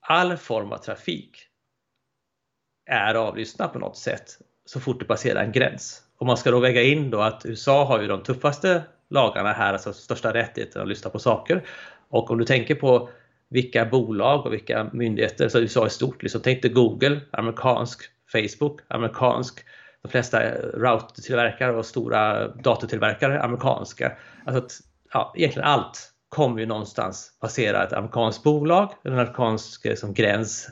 all 0.00 0.36
form 0.36 0.72
av 0.72 0.78
trafik 0.78 1.48
är 2.86 3.14
avlyssnad 3.14 3.72
på 3.72 3.78
något 3.78 3.96
sätt 3.96 4.38
så 4.64 4.80
fort 4.80 5.00
det 5.00 5.04
passerar 5.04 5.44
en 5.44 5.52
gräns. 5.52 6.02
Och 6.18 6.26
man 6.26 6.36
ska 6.36 6.50
då 6.50 6.60
väga 6.60 6.82
in 6.82 7.10
då 7.10 7.20
att 7.20 7.46
USA 7.46 7.84
har 7.84 8.00
ju 8.00 8.06
de 8.06 8.22
tuffaste 8.22 8.82
lagarna 9.10 9.52
här, 9.52 9.72
alltså 9.72 9.92
största 9.92 10.34
rättigheten 10.34 10.82
att 10.82 10.88
lyssna 10.88 11.10
på 11.10 11.18
saker. 11.18 11.62
Och 12.08 12.30
om 12.30 12.38
du 12.38 12.44
tänker 12.44 12.74
på 12.74 13.08
vilka 13.52 13.84
bolag 13.84 14.46
och 14.46 14.52
vilka 14.52 14.90
myndigheter, 14.92 15.48
så 15.48 15.58
USA 15.58 15.84
är 15.84 15.88
stort, 15.88 16.22
liksom, 16.22 16.40
tänk 16.44 16.62
dig 16.62 16.70
Google, 16.70 17.20
amerikansk, 17.30 18.02
Facebook, 18.32 18.80
amerikansk, 18.88 19.64
de 20.02 20.08
flesta 20.08 20.40
routertillverkare 20.54 21.76
och 21.76 21.86
stora 21.86 22.48
datortillverkare 22.48 23.42
amerikanska. 23.42 24.12
Alltså 24.46 24.64
att, 24.64 24.72
ja, 25.12 25.34
egentligen 25.36 25.68
allt 25.68 26.12
kommer 26.28 26.60
ju 26.60 26.66
någonstans 26.66 27.38
passera 27.40 27.84
ett 27.84 27.92
amerikanskt 27.92 28.42
bolag, 28.42 28.92
en 29.04 29.12
amerikansk 29.12 29.84
liksom, 29.84 30.14
gräns 30.14 30.68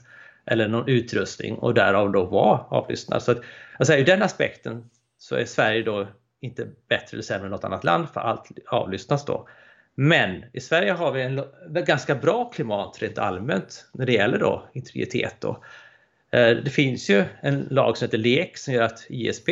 eller 0.46 0.68
någon 0.68 0.88
utrustning 0.88 1.58
och 1.58 1.74
därav 1.74 2.12
då 2.12 2.24
vara 2.24 2.58
avlyssnad. 2.58 3.22
Så 3.22 3.32
att, 3.32 3.38
alltså, 3.78 3.94
ur 3.94 4.04
den 4.04 4.22
aspekten 4.22 4.90
så 5.18 5.36
är 5.36 5.44
Sverige 5.44 5.82
då 5.82 6.06
inte 6.40 6.68
bättre 6.88 7.08
eller 7.12 7.22
sämre 7.22 7.46
än 7.46 7.50
något 7.50 7.64
annat 7.64 7.84
land 7.84 8.08
för 8.08 8.20
allt 8.20 8.48
avlyssnas 8.66 9.24
då. 9.24 9.48
Men 10.02 10.44
i 10.52 10.60
Sverige 10.60 10.92
har 10.92 11.12
vi 11.12 11.22
en 11.22 11.44
ganska 11.84 12.14
bra 12.14 12.50
klimat 12.50 13.02
rent 13.02 13.18
allmänt 13.18 13.86
när 13.92 14.06
det 14.06 14.12
gäller 14.12 14.38
då 14.38 14.68
integritet. 14.72 15.36
Då. 15.40 15.64
Eh, 16.30 16.50
det 16.50 16.70
finns 16.70 17.10
ju 17.10 17.24
en 17.40 17.66
lag 17.70 17.96
som 17.96 18.06
heter 18.06 18.18
LEK 18.18 18.56
som 18.58 18.74
gör 18.74 18.82
att 18.82 19.06
ISP, 19.08 19.48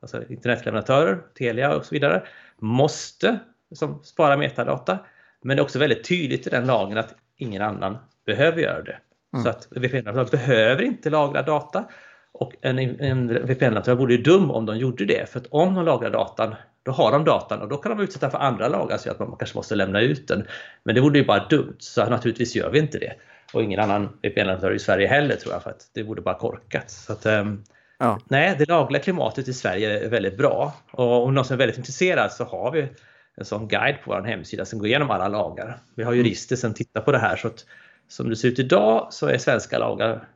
alltså 0.00 0.22
internetleverantörer, 0.28 1.18
Telia 1.38 1.74
och 1.76 1.84
så 1.84 1.94
vidare, 1.94 2.22
måste 2.58 3.38
som, 3.74 4.02
spara 4.04 4.36
metadata. 4.36 4.98
Men 5.42 5.56
det 5.56 5.60
är 5.60 5.64
också 5.64 5.78
väldigt 5.78 6.08
tydligt 6.08 6.46
i 6.46 6.50
den 6.50 6.66
lagen 6.66 6.98
att 6.98 7.14
ingen 7.36 7.62
annan 7.62 7.98
behöver 8.26 8.62
göra 8.62 8.82
det. 8.82 8.98
Mm. 9.32 9.44
Så 9.44 9.50
att 9.50 9.68
VPN-leverantörer 9.70 10.30
behöver 10.30 10.82
inte 10.82 11.10
lagra 11.10 11.42
data 11.42 11.84
och 12.32 12.52
en, 12.60 12.78
en 12.78 13.28
VPN-leverantör 13.28 13.94
vore 13.94 14.14
ju 14.14 14.22
dum 14.22 14.50
om 14.50 14.66
de 14.66 14.78
gjorde 14.78 15.04
det. 15.04 15.30
För 15.30 15.40
att 15.40 15.46
om 15.46 15.74
de 15.74 15.84
lagrar 15.84 16.10
datan, 16.10 16.54
då 16.82 16.92
har 16.92 17.12
de 17.12 17.24
datan 17.24 17.62
och 17.62 17.68
då 17.68 17.76
kan 17.76 17.96
de 17.96 18.02
utsätta 18.04 18.30
för 18.30 18.38
andra 18.38 18.68
lagar 18.68 18.96
så 18.96 19.10
att 19.10 19.18
man 19.18 19.36
kanske 19.38 19.58
måste 19.58 19.74
lämna 19.74 20.00
ut 20.00 20.28
den. 20.28 20.46
Men 20.82 20.94
det 20.94 21.00
vore 21.00 21.18
ju 21.18 21.24
bara 21.24 21.46
dumt, 21.48 21.76
så 21.78 22.10
naturligtvis 22.10 22.56
gör 22.56 22.70
vi 22.70 22.78
inte 22.78 22.98
det. 22.98 23.12
Och 23.52 23.62
ingen 23.62 23.80
annan 23.80 24.08
VPN-leverantör 24.22 24.74
i 24.74 24.78
Sverige 24.78 25.08
heller 25.08 25.36
tror 25.36 25.52
jag, 25.52 25.62
för 25.62 25.70
att 25.70 25.90
det 25.94 26.02
vore 26.02 26.22
bara 26.22 26.38
korkat. 26.38 26.90
Så 26.90 27.12
att, 27.12 27.26
um, 27.26 27.64
ja. 27.98 28.18
Nej, 28.28 28.54
det 28.58 28.68
lagliga 28.68 29.02
klimatet 29.02 29.48
i 29.48 29.52
Sverige 29.52 30.04
är 30.06 30.08
väldigt 30.08 30.36
bra. 30.36 30.74
Och 30.90 31.24
om 31.24 31.34
någon 31.34 31.44
som 31.44 31.54
är 31.54 31.58
väldigt 31.58 31.78
intresserad 31.78 32.32
så 32.32 32.44
har 32.44 32.70
vi 32.72 32.88
en 33.36 33.44
sån 33.44 33.68
guide 33.68 33.96
på 34.04 34.10
vår 34.10 34.22
hemsida 34.22 34.64
som 34.64 34.78
går 34.78 34.88
igenom 34.88 35.10
alla 35.10 35.28
lagar. 35.28 35.78
Vi 35.94 36.02
har 36.02 36.12
jurister 36.12 36.56
som 36.56 36.74
tittar 36.74 37.00
på 37.00 37.12
det 37.12 37.18
här 37.18 37.36
så 37.36 37.48
att 37.48 37.64
som 38.08 38.30
det 38.30 38.36
ser 38.36 38.48
ut 38.48 38.58
idag 38.58 39.08
så 39.10 39.26
är 39.26 39.38
svenska 39.38 39.78
lagar 39.78 40.28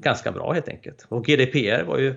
ganska 0.00 0.32
bra 0.32 0.52
helt 0.52 0.68
enkelt. 0.68 1.06
Och 1.08 1.24
GDPR 1.24 1.84
var 1.84 1.98
ju 1.98 2.14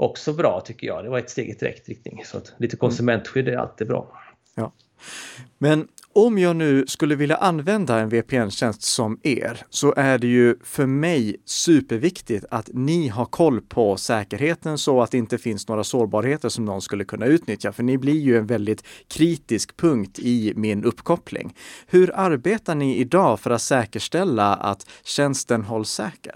också 0.00 0.32
bra 0.32 0.60
tycker 0.60 0.86
jag. 0.86 1.04
Det 1.04 1.10
var 1.10 1.18
ett 1.18 1.30
steg 1.30 1.48
i 1.48 1.52
rätt 1.52 1.88
riktning. 1.88 2.22
Så 2.24 2.36
att 2.36 2.52
lite 2.58 2.76
konsumentskydd 2.76 3.48
är 3.48 3.56
alltid 3.56 3.86
bra. 3.86 4.12
Ja. 4.54 4.72
Men 5.58 5.88
om 6.12 6.38
jag 6.38 6.56
nu 6.56 6.86
skulle 6.86 7.14
vilja 7.14 7.36
använda 7.36 7.98
en 7.98 8.08
VPN-tjänst 8.08 8.82
som 8.82 9.20
er 9.22 9.62
så 9.70 9.94
är 9.96 10.18
det 10.18 10.26
ju 10.26 10.56
för 10.64 10.86
mig 10.86 11.36
superviktigt 11.44 12.44
att 12.50 12.70
ni 12.72 13.08
har 13.08 13.24
koll 13.24 13.60
på 13.60 13.96
säkerheten 13.96 14.78
så 14.78 15.02
att 15.02 15.10
det 15.10 15.18
inte 15.18 15.38
finns 15.38 15.68
några 15.68 15.84
sårbarheter 15.84 16.48
som 16.48 16.64
någon 16.64 16.82
skulle 16.82 17.04
kunna 17.04 17.26
utnyttja. 17.26 17.72
För 17.72 17.82
ni 17.82 17.98
blir 17.98 18.20
ju 18.20 18.38
en 18.38 18.46
väldigt 18.46 18.84
kritisk 19.08 19.76
punkt 19.76 20.18
i 20.18 20.52
min 20.56 20.84
uppkoppling. 20.84 21.56
Hur 21.86 22.12
arbetar 22.14 22.74
ni 22.74 22.96
idag 22.96 23.40
för 23.40 23.50
att 23.50 23.62
säkerställa 23.62 24.54
att 24.54 24.90
tjänsten 25.04 25.64
hålls 25.64 25.90
säker? 25.90 26.34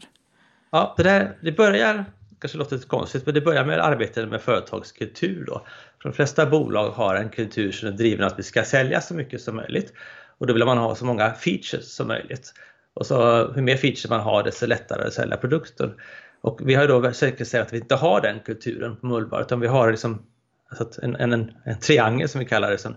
Ja, 0.70 0.94
det, 0.96 1.02
där, 1.02 1.38
det 1.42 1.52
börjar 1.52 2.04
kanske 2.40 2.58
låter 2.58 2.76
lite 2.76 2.88
konstigt, 2.88 3.26
men 3.26 3.34
det 3.34 3.40
börjar 3.40 3.64
med 3.64 3.80
arbetet 3.80 4.28
med 4.28 4.40
företagskultur. 4.40 5.44
Då. 5.46 5.66
För 6.02 6.08
de 6.08 6.14
flesta 6.14 6.46
bolag 6.46 6.90
har 6.90 7.14
en 7.14 7.28
kultur 7.28 7.72
som 7.72 7.88
är 7.88 7.92
driven 7.92 8.26
att 8.26 8.38
vi 8.38 8.42
ska 8.42 8.64
sälja 8.64 9.00
så 9.00 9.14
mycket 9.14 9.40
som 9.40 9.56
möjligt. 9.56 9.92
Och 10.38 10.46
då 10.46 10.54
vill 10.54 10.64
man 10.64 10.78
ha 10.78 10.94
så 10.94 11.04
många 11.04 11.30
features 11.30 11.94
som 11.94 12.08
möjligt. 12.08 12.52
Och 12.94 13.06
så 13.06 13.46
hur 13.52 13.62
mer 13.62 13.76
features 13.76 14.10
man 14.10 14.20
har, 14.20 14.42
desto 14.42 14.66
lättare 14.66 15.06
att 15.06 15.12
sälja 15.12 15.36
produkten. 15.36 15.94
Och 16.40 16.60
vi 16.64 16.74
har 16.74 16.88
då 16.88 17.12
säkerställt 17.12 17.66
att 17.66 17.72
vi 17.72 17.78
inte 17.78 17.94
har 17.94 18.20
den 18.20 18.40
kulturen 18.40 18.96
på 18.96 19.06
Mullbar, 19.06 19.40
utan 19.40 19.60
vi 19.60 19.66
har 19.66 19.90
liksom, 19.90 20.26
alltså 20.68 21.02
en, 21.02 21.16
en, 21.16 21.32
en, 21.64 21.80
triangel 21.80 22.28
som 22.28 22.38
vi 22.38 22.44
kallar 22.44 22.70
det. 22.70 22.78
Som, 22.78 22.96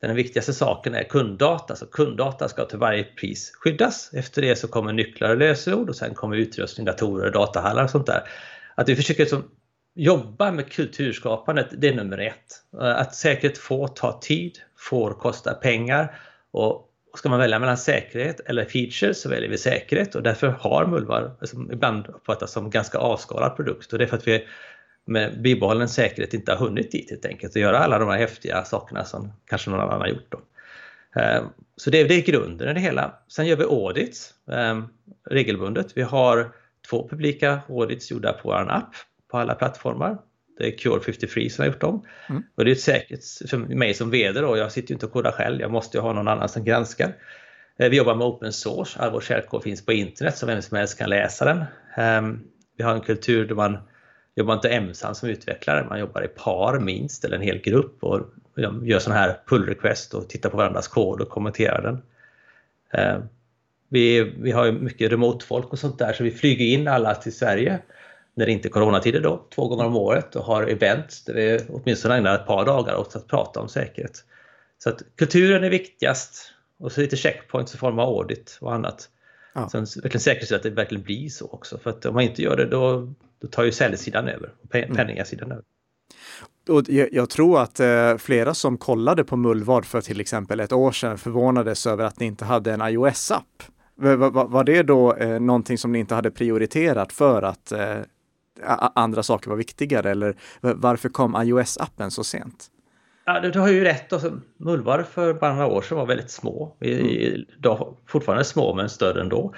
den 0.00 0.16
viktigaste 0.16 0.52
saken 0.52 0.94
är 0.94 1.02
kunddata, 1.02 1.76
så 1.76 1.86
kunddata 1.86 2.48
ska 2.48 2.64
till 2.64 2.78
varje 2.78 3.04
pris 3.04 3.52
skyddas. 3.54 4.10
Efter 4.14 4.42
det 4.42 4.56
så 4.56 4.68
kommer 4.68 4.92
nycklar 4.92 5.30
och 5.30 5.36
lösenord 5.36 5.88
och 5.88 5.96
sen 5.96 6.14
kommer 6.14 6.36
utrustning, 6.36 6.86
datorer, 6.86 7.30
datahallar 7.30 7.84
och 7.84 7.90
sånt 7.90 8.06
där 8.06 8.22
att 8.76 8.88
vi 8.88 8.96
försöker 8.96 9.24
som, 9.24 9.50
jobba 9.94 10.52
med 10.52 10.72
kulturskapandet, 10.72 11.66
det 11.78 11.88
är 11.88 11.94
nummer 11.94 12.18
ett. 12.18 12.80
Eh, 12.80 12.96
att 12.96 13.14
säkerhet 13.14 13.58
får 13.58 13.88
ta 13.88 14.20
tid, 14.20 14.58
får 14.78 15.10
kosta 15.10 15.54
pengar 15.54 16.18
och 16.50 16.92
ska 17.18 17.28
man 17.28 17.38
välja 17.38 17.58
mellan 17.58 17.76
säkerhet 17.76 18.40
eller 18.40 18.64
features 18.64 19.20
så 19.20 19.28
väljer 19.28 19.50
vi 19.50 19.58
säkerhet 19.58 20.14
och 20.14 20.22
därför 20.22 20.48
har 20.48 20.86
Mullvar 20.86 21.36
som 21.42 21.72
ibland 21.72 22.06
uppfattas 22.06 22.52
som 22.52 22.70
ganska 22.70 22.98
avskalad 22.98 23.56
produkt 23.56 23.92
och 23.92 23.98
det 23.98 24.04
är 24.04 24.08
för 24.08 24.16
att 24.16 24.28
vi 24.28 24.46
med 25.04 25.42
bibehållen 25.42 25.88
säkerhet 25.88 26.34
inte 26.34 26.52
har 26.52 26.58
hunnit 26.58 26.92
dit 26.92 27.10
helt 27.10 27.26
enkelt 27.26 27.54
och 27.54 27.60
göra 27.60 27.78
alla 27.78 27.98
de 27.98 28.08
här 28.08 28.18
häftiga 28.18 28.64
sakerna 28.64 29.04
som 29.04 29.32
kanske 29.46 29.70
någon 29.70 29.80
annan 29.80 30.00
har 30.00 30.08
gjort. 30.08 30.28
Då. 30.28 30.40
Eh, 31.20 31.42
så 31.76 31.90
det, 31.90 32.04
det 32.04 32.14
är 32.14 32.22
grunden 32.22 32.68
i 32.68 32.74
det 32.74 32.80
hela. 32.80 33.14
Sen 33.28 33.46
gör 33.46 33.56
vi 33.56 33.64
audits 33.64 34.34
eh, 34.50 34.82
regelbundet. 35.30 35.86
Vi 35.94 36.02
har 36.02 36.52
två 36.90 37.08
publika 37.08 37.60
audits 37.68 38.10
gjorda 38.10 38.32
på 38.32 38.48
vår 38.48 38.70
app 38.70 38.94
på 39.30 39.38
alla 39.38 39.54
plattformar. 39.54 40.18
Det 40.58 40.66
är 40.66 40.78
Cure 40.78 41.00
53 41.00 41.50
som 41.50 41.62
har 41.62 41.66
gjort 41.66 41.80
dem. 41.80 42.04
Mm. 42.28 42.42
Och 42.54 42.64
det 42.64 42.70
är 42.70 42.74
säkert 42.74 43.20
för 43.50 43.56
mig 43.56 43.94
som 43.94 44.10
VD 44.10 44.40
då, 44.40 44.56
jag 44.56 44.72
sitter 44.72 44.88
ju 44.88 44.94
inte 44.94 45.06
och 45.06 45.12
kodar 45.12 45.32
själv, 45.32 45.60
jag 45.60 45.70
måste 45.70 45.96
ju 45.96 46.02
ha 46.02 46.12
någon 46.12 46.28
annan 46.28 46.48
som 46.48 46.64
granskar. 46.64 47.12
Eh, 47.78 47.88
vi 47.90 47.96
jobbar 47.96 48.14
med 48.14 48.26
open 48.26 48.52
source, 48.52 48.98
all 49.00 49.12
vår 49.12 49.20
källkod 49.20 49.62
finns 49.62 49.86
på 49.86 49.92
internet 49.92 50.38
så 50.38 50.46
vem 50.46 50.62
som 50.62 50.76
helst 50.76 50.98
kan 50.98 51.10
läsa 51.10 51.44
den. 51.44 51.64
Ehm, 51.96 52.40
vi 52.76 52.84
har 52.84 52.94
en 52.94 53.00
kultur 53.00 53.48
där 53.48 53.54
man 53.54 53.78
jobbar 54.34 54.54
inte 54.54 54.68
ensam 54.68 55.14
som 55.14 55.28
utvecklare, 55.28 55.86
man 55.88 56.00
jobbar 56.00 56.24
i 56.24 56.28
par 56.28 56.80
minst 56.80 57.24
eller 57.24 57.36
en 57.36 57.42
hel 57.42 57.58
grupp 57.58 58.04
och 58.04 58.20
gör 58.82 58.98
sådana 58.98 59.20
här 59.20 59.40
pull 59.46 59.66
request 59.66 60.14
och 60.14 60.28
tittar 60.28 60.50
på 60.50 60.56
varandras 60.56 60.88
kod 60.88 61.20
och 61.20 61.28
kommenterar 61.28 61.82
den. 61.82 62.02
Vi, 63.88 64.32
vi 64.38 64.52
har 64.52 64.72
mycket 64.72 65.12
remote-folk 65.12 65.72
och 65.72 65.78
sånt 65.78 65.98
där 65.98 66.12
så 66.12 66.24
vi 66.24 66.30
flyger 66.30 66.64
in 66.64 66.88
alla 66.88 67.14
till 67.14 67.36
Sverige 67.36 67.78
när 68.34 68.46
det 68.46 68.52
inte 68.52 68.68
är 68.68 68.70
coronatider 68.70 69.20
då, 69.20 69.46
två 69.54 69.68
gånger 69.68 69.84
om 69.84 69.96
året 69.96 70.36
och 70.36 70.44
har 70.44 70.62
event 70.62 71.22
där 71.26 71.34
vi 71.34 71.60
åtminstone 71.68 72.16
ägnar 72.16 72.34
ett 72.34 72.46
par 72.46 72.66
dagar 72.66 72.96
åt 72.96 73.16
att 73.16 73.26
prata 73.26 73.60
om 73.60 73.68
säkerhet. 73.68 74.24
Så 74.78 74.88
att 74.88 75.02
kulturen 75.16 75.64
är 75.64 75.70
viktigast 75.70 76.52
och 76.78 76.92
så 76.92 77.00
lite 77.00 77.16
checkpoints 77.16 77.74
i 77.74 77.78
form 77.78 77.98
av 77.98 78.08
audit 78.08 78.58
och 78.60 78.74
annat. 78.74 79.08
Ja. 79.54 79.68
Sen 79.68 79.80
verkligen 79.80 80.20
säkerställa 80.20 80.56
att 80.56 80.62
det 80.62 80.70
verkligen 80.70 81.04
blir 81.04 81.28
så 81.28 81.46
också 81.46 81.78
för 81.78 81.90
att 81.90 82.06
om 82.06 82.14
man 82.14 82.22
inte 82.22 82.42
gör 82.42 82.56
det 82.56 82.66
då, 82.66 83.12
då 83.40 83.48
tar 83.48 83.64
ju 83.64 83.72
säljsidan 83.72 84.28
över 84.28 84.52
och 84.62 84.74
mm. 84.74 84.96
penningasidan 84.96 85.52
över. 85.52 85.64
Och 86.68 86.82
jag, 86.88 87.30
tror 87.30 87.60
att 87.60 87.80
eh, 87.80 88.16
flera 88.16 88.54
som 88.54 88.78
kollade 88.78 89.24
på 89.24 89.36
Mullvad 89.36 89.84
för 89.84 90.00
till 90.00 90.20
exempel 90.20 90.60
ett 90.60 90.72
år 90.72 90.92
sedan 90.92 91.18
förvånades 91.18 91.86
över 91.86 92.04
att 92.04 92.20
ni 92.20 92.26
inte 92.26 92.44
hade 92.44 92.72
en 92.72 92.80
iOS-app. 92.80 93.62
Var, 93.96 94.46
var, 94.46 94.64
det 94.64 94.82
då 94.82 95.14
eh, 95.14 95.40
någonting 95.40 95.78
som 95.78 95.92
ni 95.92 95.98
inte 95.98 96.14
hade 96.14 96.30
prioriterat 96.30 97.12
för 97.12 97.42
att 97.42 97.72
eh, 97.72 97.98
andra 98.94 99.22
saker 99.22 99.50
var 99.50 99.56
viktigare? 99.56 100.10
Eller 100.10 100.36
varför 100.60 101.08
kom 101.08 101.36
iOS-appen 101.36 102.10
så 102.10 102.24
sent? 102.24 102.70
Ja, 103.24 103.40
du, 103.40 103.60
har 103.60 103.68
ju 103.68 103.84
rätt. 103.84 104.12
Alltså, 104.12 104.40
Mullvar 104.56 105.02
för 105.02 105.34
bara 105.34 105.54
några 105.54 105.66
år 105.66 105.82
sedan 105.82 105.98
var 105.98 106.06
väldigt 106.06 106.30
små. 106.30 106.76
Vi, 106.78 107.28
mm. 107.28 107.44
då, 107.58 107.98
fortfarande 108.06 108.44
små 108.44 108.74
men 108.74 108.88
större 108.88 109.20
ändå. 109.20 109.54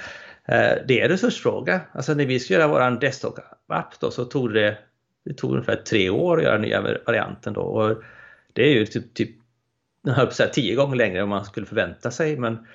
Eh, 0.48 0.72
det 0.88 1.00
är 1.00 1.04
en 1.04 1.08
resursfråga. 1.08 1.80
Alltså 1.92 2.14
när 2.14 2.26
vi 2.26 2.40
ska 2.40 2.54
göra 2.54 2.68
vår 2.68 3.00
desktop-app 3.00 3.94
så 4.12 4.24
tog 4.24 4.54
det, 4.54 4.78
det 5.24 5.34
tog 5.34 5.50
ungefär 5.50 5.76
tre 5.76 6.10
år 6.10 6.38
att 6.38 6.44
göra 6.44 6.58
nya 6.58 6.82
varianten. 7.06 7.52
Då. 7.52 7.60
Och 7.60 8.02
det 8.52 8.62
är 8.62 8.70
ju 8.70 8.86
typ, 8.86 9.14
typ 9.14 9.30
den 10.04 10.14
höll 10.14 10.26
på 10.26 10.30
att 10.30 10.36
säga 10.36 10.48
tio 10.48 10.74
gånger 10.74 10.96
längre 10.96 11.22
än 11.22 11.28
man 11.28 11.44
skulle 11.44 11.66
förvänta 11.66 12.10
sig. 12.10 12.36
Men 12.36 12.66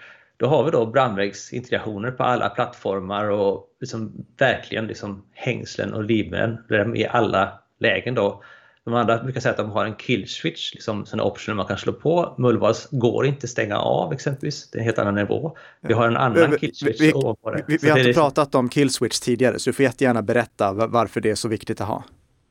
då 0.43 0.49
har 0.49 0.63
vi 0.63 0.71
då 0.71 0.85
brandvägsintegrationer 0.85 2.11
på 2.11 2.23
alla 2.23 2.49
plattformar 2.49 3.29
och 3.29 3.67
liksom 3.79 4.25
verkligen 4.37 4.87
liksom 4.87 5.25
hängslen 5.33 5.93
och 5.93 6.03
livrem 6.03 6.95
i 6.95 7.07
alla 7.07 7.59
lägen 7.79 8.15
då. 8.15 8.43
De 8.83 8.93
andra 8.93 9.23
brukar 9.23 9.41
säga 9.41 9.51
att 9.51 9.57
de 9.57 9.69
har 9.69 9.85
en 9.85 9.95
kill 9.95 10.27
switch, 10.27 10.73
liksom 10.73 11.05
sådana 11.05 11.23
optioner 11.23 11.55
man 11.55 11.65
kan 11.65 11.77
slå 11.77 11.93
på. 11.93 12.35
Mullvads 12.37 12.87
går 12.91 13.25
inte 13.25 13.47
stänga 13.47 13.77
av 13.77 14.13
exempelvis, 14.13 14.69
det 14.71 14.77
är 14.77 14.79
en 14.79 14.85
helt 14.85 14.99
annan 14.99 15.15
nivå. 15.15 15.57
Vi 15.81 15.93
har 15.93 16.07
en 16.07 16.17
annan 16.17 16.57
kill 16.57 16.75
switch 16.75 17.01
vi, 17.01 17.13
ovanpå 17.13 17.51
det. 17.51 17.63
Vi, 17.67 17.73
vi, 17.73 17.77
vi 17.81 17.89
har 17.89 17.97
inte 17.97 18.07
liksom... 18.07 18.21
pratat 18.21 18.55
om 18.55 18.69
kill 18.69 18.89
switch 18.89 19.19
tidigare, 19.19 19.59
så 19.59 19.69
du 19.69 19.73
får 19.73 19.83
jättegärna 19.83 20.21
berätta 20.21 20.73
varför 20.73 21.21
det 21.21 21.29
är 21.29 21.35
så 21.35 21.47
viktigt 21.47 21.81
att 21.81 21.87
ha. 21.87 22.03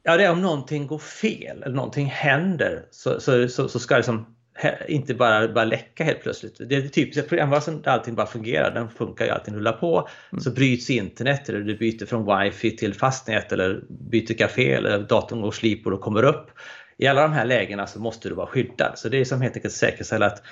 Ja, 0.03 0.17
det 0.17 0.25
är 0.25 0.33
om 0.33 0.43
någonting 0.43 0.87
går 0.87 0.99
fel 0.99 1.63
eller 1.63 1.77
någonting 1.77 2.07
händer 2.07 2.85
så, 2.91 3.21
så, 3.21 3.49
så, 3.49 3.69
så 3.69 3.79
ska 3.79 3.97
liksom 3.97 4.27
inte 4.89 5.15
bara, 5.15 5.49
bara 5.49 5.65
läcka 5.65 6.05
helt 6.05 6.23
plötsligt. 6.23 6.57
Det 6.59 6.77
är 6.77 6.83
det 6.83 6.89
typiska 6.89 7.23
programvaran 7.23 7.83
där 7.83 7.91
allting 7.91 8.15
bara 8.15 8.27
fungerar, 8.27 8.75
den 8.75 8.89
funkar 8.89 9.25
ju, 9.25 9.31
allting 9.31 9.55
rullar 9.55 9.73
på. 9.73 10.09
Mm. 10.33 10.41
Så 10.41 10.51
bryts 10.51 10.91
internet 10.91 11.49
eller 11.49 11.61
du 11.61 11.77
byter 11.77 12.07
från 12.07 12.39
wifi 12.39 12.77
till 12.77 12.95
fastnät 12.95 13.53
eller 13.53 13.85
byter 13.89 14.35
café 14.35 14.73
eller 14.73 14.99
datorn 14.99 15.41
går 15.41 15.51
slipor 15.51 15.93
och 15.93 16.01
kommer 16.01 16.23
upp. 16.23 16.51
I 16.97 17.07
alla 17.07 17.23
de 17.23 17.33
här 17.33 17.45
lägena 17.45 17.87
så 17.87 18.01
måste 18.01 18.29
du 18.29 18.35
vara 18.35 18.47
skyddad. 18.47 18.99
Så 18.99 19.09
det 19.09 19.21
är 19.21 19.25
som 19.25 19.41
helt 19.41 19.57
enkelt 19.57 19.75
säkerställa 19.75 20.27
att, 20.27 20.43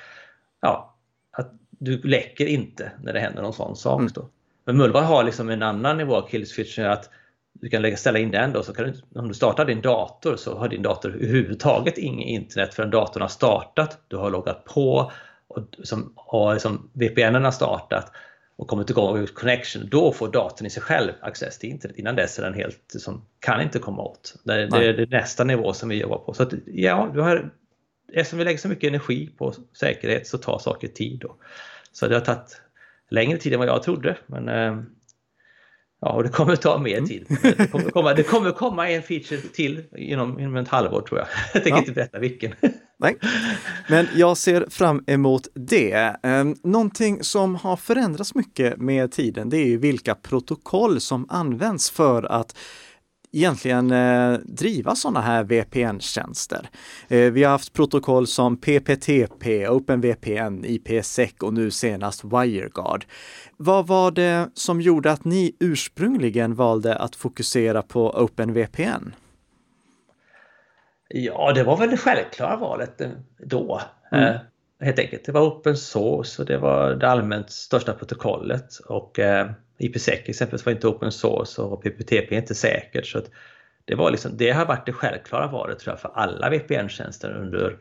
ja, 0.61 0.97
att 1.33 1.53
du 1.69 2.03
läcker 2.03 2.47
inte 2.47 2.93
när 3.03 3.13
det 3.13 3.21
händer 3.21 3.43
någon 3.43 3.53
sån 3.53 3.77
sak. 3.77 4.01
Mm. 4.01 4.13
Då. 4.15 4.29
Men 4.65 4.77
Mullvar 4.77 5.03
har 5.03 5.25
liksom 5.25 5.49
en 5.49 5.63
annan 5.63 5.97
nivå 5.97 6.17
av 6.17 6.29
killswitch 6.29 6.79
att 6.79 7.11
du 7.61 7.69
kan 7.69 7.83
lägga, 7.83 7.97
ställa 7.97 8.19
in 8.19 8.31
den 8.31 8.53
då, 8.53 8.63
så 8.63 8.73
kan 8.73 8.85
du, 8.85 9.21
om 9.21 9.29
du 9.29 9.35
startar 9.35 9.65
din 9.65 9.81
dator 9.81 10.37
så 10.37 10.59
har 10.59 10.69
din 10.69 10.83
dator 10.83 11.15
överhuvudtaget 11.15 11.99
inget 11.99 12.29
internet 12.29 12.75
förrän 12.75 12.91
datorn 12.91 13.21
har 13.21 13.29
startat. 13.29 13.99
Du 14.09 14.17
har 14.17 14.31
loggat 14.31 14.65
på 14.65 15.13
och, 15.49 15.59
som, 15.83 16.13
och 16.17 16.53
liksom 16.53 16.91
VPN 16.93 17.35
har 17.35 17.51
startat 17.51 18.13
och 18.57 18.69
kommit 18.69 18.91
igång 18.91 19.19
med 19.19 19.35
connection. 19.35 19.89
Då 19.91 20.13
får 20.13 20.33
datorn 20.33 20.67
i 20.67 20.71
sig 20.71 20.83
själv 20.83 21.13
access 21.21 21.59
till 21.59 21.71
internet. 21.71 21.97
Innan 21.97 22.17
dess 22.17 22.39
är 22.39 22.43
den 22.43 22.55
helt, 22.55 22.95
som, 22.99 23.25
kan 23.41 23.61
inte 23.61 23.79
komma 23.79 24.03
åt. 24.03 24.35
Det, 24.45 24.67
det 24.67 24.87
är 24.87 24.93
det 24.93 25.11
nästa 25.11 25.45
nivå 25.45 25.73
som 25.73 25.89
vi 25.89 26.01
jobbar 26.01 26.19
på. 26.19 26.35
Så 26.35 26.43
att, 26.43 26.53
ja, 26.67 27.11
du 27.15 27.21
har, 27.21 27.51
eftersom 28.13 28.39
vi 28.39 28.45
lägger 28.45 28.59
så 28.59 28.69
mycket 28.69 28.89
energi 28.89 29.31
på 29.39 29.55
säkerhet 29.73 30.27
så 30.27 30.39
tar 30.39 30.59
saker 30.59 30.89
tid. 30.89 31.19
Då. 31.19 31.37
Så 31.93 32.09
det 32.09 32.15
har 32.15 32.21
tagit 32.21 32.63
längre 33.09 33.39
tid 33.39 33.53
än 33.53 33.59
vad 33.59 33.69
jag 33.69 33.83
trodde. 33.83 34.17
Men 34.27 34.49
eh, 34.49 34.83
Ja, 36.01 36.13
och 36.13 36.23
det 36.23 36.29
kommer 36.29 36.57
ta 36.57 36.79
mer 36.79 36.97
mm. 36.97 37.09
tid. 37.09 37.27
Det 37.43 37.71
kommer 37.73 37.91
komma, 37.91 38.15
det 38.15 38.23
kommer 38.23 38.51
komma 38.51 38.91
en 38.91 39.03
feature 39.03 39.41
till 39.41 39.85
inom, 39.97 40.41
inom 40.41 40.57
ett 40.57 40.69
halvår 40.69 41.01
tror 41.01 41.21
jag. 41.21 41.29
Jag 41.55 41.63
tänker 41.63 41.71
ja. 41.71 41.79
inte 41.79 41.93
berätta 41.93 42.19
vilken. 42.19 42.53
Nej, 42.99 43.17
men 43.89 44.09
jag 44.15 44.37
ser 44.37 44.67
fram 44.71 45.05
emot 45.07 45.49
det. 45.55 46.17
Ehm, 46.23 46.57
någonting 46.63 47.25
som 47.25 47.55
har 47.55 47.77
förändrats 47.77 48.35
mycket 48.35 48.77
med 48.77 49.13
tiden, 49.13 49.51
det 49.51 49.57
är 49.57 49.67
ju 49.67 49.77
vilka 49.77 50.15
protokoll 50.15 51.01
som 51.01 51.27
används 51.29 51.91
för 51.91 52.23
att 52.23 52.57
egentligen 53.33 53.91
eh, 53.91 54.39
driva 54.45 54.95
sådana 54.95 55.21
här 55.21 55.45
VPN-tjänster. 55.45 56.69
Eh, 57.09 57.33
vi 57.33 57.45
har 57.45 57.51
haft 57.51 57.73
protokoll 57.73 58.27
som 58.27 58.57
PPTP, 58.57 59.69
OpenVPN, 59.69 60.65
IPsec 60.65 61.33
och 61.41 61.55
nu 61.55 61.71
senast 61.71 62.25
WireGuard. 62.25 63.05
Vad 63.57 63.87
var 63.87 64.11
det 64.11 64.51
som 64.55 64.81
gjorde 64.81 65.13
att 65.13 65.25
ni 65.25 65.57
ursprungligen 65.61 66.55
valde 66.55 66.97
att 66.97 67.17
fokusera 67.17 67.83
på 67.83 68.11
OpenVPN? 68.11 69.15
Ja, 71.09 71.53
det 71.53 71.65
var 71.65 71.77
väl 71.77 71.91
det 71.91 71.97
självklara 71.97 72.57
valet 72.57 73.01
eh, 73.01 73.11
då. 73.39 73.81
Mm. 74.13 74.25
Eh, 74.25 74.41
helt 74.81 74.99
enkelt. 74.99 75.25
Det 75.25 75.33
var 75.33 75.41
open 75.41 75.77
source 75.77 76.43
och 76.43 76.49
det 76.49 76.59
var 76.59 76.95
det 76.95 77.09
allmänt 77.09 77.51
största 77.51 77.93
protokollet. 77.93 78.77
Och 78.89 79.19
eh, 79.19 79.51
IPsec 79.81 80.21
exempelvis 80.25 80.67
var 80.67 80.73
inte 80.73 80.87
open 80.87 81.13
source 81.13 81.63
och 81.63 81.83
PPTP 81.83 82.35
är 82.35 82.39
inte 82.41 82.55
säkert. 82.55 83.07
Så 83.07 83.23
det, 83.85 83.95
var 83.95 84.11
liksom, 84.11 84.37
det 84.37 84.51
har 84.51 84.67
varit 84.67 84.87
det 84.87 84.93
självklara 84.93 85.47
valet 85.47 85.79
tror 85.79 85.93
jag, 85.93 86.01
för 86.01 86.11
alla 86.15 86.51
VPN-tjänster 86.51 87.37
under 87.37 87.77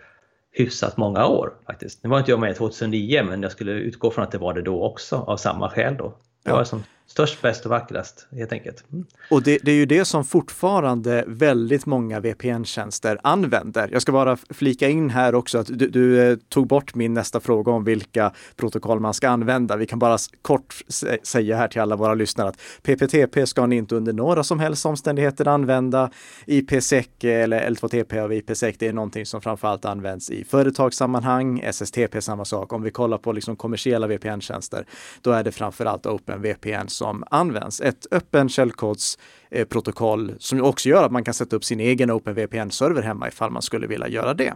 hyfsat 0.51 0.97
många 0.97 1.27
år 1.27 1.53
faktiskt. 1.65 2.03
Nu 2.03 2.09
var 2.09 2.19
inte 2.19 2.31
jag 2.31 2.39
med 2.39 2.55
2009 2.55 3.23
men 3.23 3.41
jag 3.41 3.51
skulle 3.51 3.71
utgå 3.71 4.11
från 4.11 4.23
att 4.23 4.31
det 4.31 4.37
var 4.37 4.53
det 4.53 4.61
då 4.61 4.83
också 4.83 5.15
av 5.15 5.37
samma 5.37 5.69
skäl 5.69 5.95
då. 5.97 6.13
Var 6.45 6.63
som 6.63 6.83
störst, 7.09 7.41
bäst 7.41 7.65
och 7.65 7.71
vackrast 7.71 8.27
helt 8.31 8.51
enkelt. 8.51 8.83
Mm. 8.91 9.05
Och 9.29 9.43
det, 9.43 9.57
det, 9.63 9.71
är 9.71 9.75
ju 9.75 9.85
det 9.85 10.05
som 10.05 10.25
fortfarande 10.25 11.23
väldigt 11.27 11.85
många 11.85 12.19
VPN-tjänster 12.19 13.19
använder. 13.23 13.89
Jag 13.91 14.01
ska 14.01 14.11
bara 14.11 14.37
flika 14.49 14.89
in 14.89 15.09
här 15.09 15.35
också 15.35 15.57
att 15.57 15.67
du, 15.67 15.87
du, 15.87 16.21
eh, 16.21 16.37
tog 16.49 16.67
bort 16.67 16.95
min 16.95 17.13
nästa 17.13 17.39
fråga 17.39 17.71
om 17.71 17.83
vilka 17.83 18.31
protokoll 18.55 18.99
man 18.99 19.13
ska 19.13 19.29
använda. 19.29 19.75
Vi 19.75 19.85
kan 19.85 19.99
bara 19.99 20.17
kort 20.41 20.75
säga 21.23 21.57
här 21.57 21.67
till 21.67 21.81
alla 21.81 21.95
våra 21.95 22.13
lyssnare 22.13 22.47
att 22.47 22.57
PPTP 22.83 23.47
ska 23.47 23.65
ni 23.65 23.75
inte 23.75 23.95
under 23.95 24.13
några 24.13 24.43
som 24.43 24.59
helst 24.59 24.85
omständigheter 24.85 25.47
använda. 25.47 26.09
IPsec 26.45 27.07
eller 27.21 27.69
L2TP 27.69 28.19
av 28.19 28.33
IPsec, 28.33 28.75
det 28.79 28.87
är 28.87 28.93
någonting 28.93 29.25
som 29.25 29.41
framförallt 29.41 29.85
används 29.85 30.29
i 30.29 30.43
företagssammanhang. 30.43 31.59
SSTP 31.59 32.21
samma 32.21 32.45
sak. 32.45 32.73
Om 32.73 32.81
vi 32.81 32.91
kollar 32.91 33.17
på 33.17 33.31
liksom 33.31 33.55
kommersiella 33.55 34.07
VPN-tjänster, 34.07 34.85
då 35.21 35.31
är 35.31 35.43
det 35.43 35.51
framförallt 35.51 36.05
OpenVPN 36.05 36.87
som 36.99 37.23
används. 37.31 37.81
Ett 37.81 38.05
öppen 38.11 38.49
källkodsprotokoll 38.49 40.29
eh, 40.29 40.35
som 40.39 40.61
också 40.61 40.89
gör 40.89 41.03
att 41.03 41.11
man 41.11 41.23
kan 41.23 41.33
sätta 41.33 41.55
upp 41.55 41.63
sin 41.63 41.79
egen 41.79 42.11
OpenVPN-server 42.11 43.01
hemma 43.01 43.27
ifall 43.27 43.51
man 43.51 43.61
skulle 43.61 43.87
vilja 43.87 44.07
göra 44.07 44.33
det. 44.33 44.53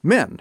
Men 0.00 0.40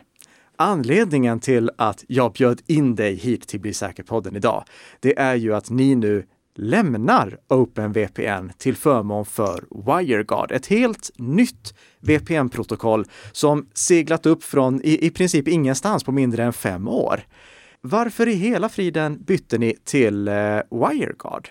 anledningen 0.56 1.40
till 1.40 1.72
att 1.78 2.04
jag 2.08 2.34
bjöd 2.34 2.62
in 2.68 2.96
dig 2.96 3.16
hit 3.16 3.48
till 3.48 3.60
Bli 3.60 3.74
säker-podden 3.74 4.36
idag, 4.36 4.64
det 5.00 5.20
är 5.20 5.36
ju 5.36 5.56
att 5.56 5.70
ni 5.70 5.96
nu 5.96 6.26
lämnar 6.56 7.38
OpenVPN 7.48 8.50
till 8.58 8.76
förmån 8.76 9.26
för 9.26 9.64
WireGuard, 9.70 10.52
ett 10.52 10.68
helt 10.68 11.12
nytt 11.18 11.74
VPN-protokoll 12.00 13.06
som 13.32 13.68
seglat 13.74 14.26
upp 14.26 14.44
från 14.44 14.82
i, 14.82 15.06
i 15.06 15.10
princip 15.10 15.48
ingenstans 15.48 16.04
på 16.04 16.12
mindre 16.12 16.44
än 16.44 16.54
fem 16.54 16.88
år. 16.88 17.24
Varför 17.86 18.28
i 18.28 18.34
hela 18.34 18.70
friden 18.70 19.24
bytte 19.24 19.58
ni 19.58 19.78
till 19.84 20.28
eh, 20.28 20.34
WireGuard? 20.72 21.50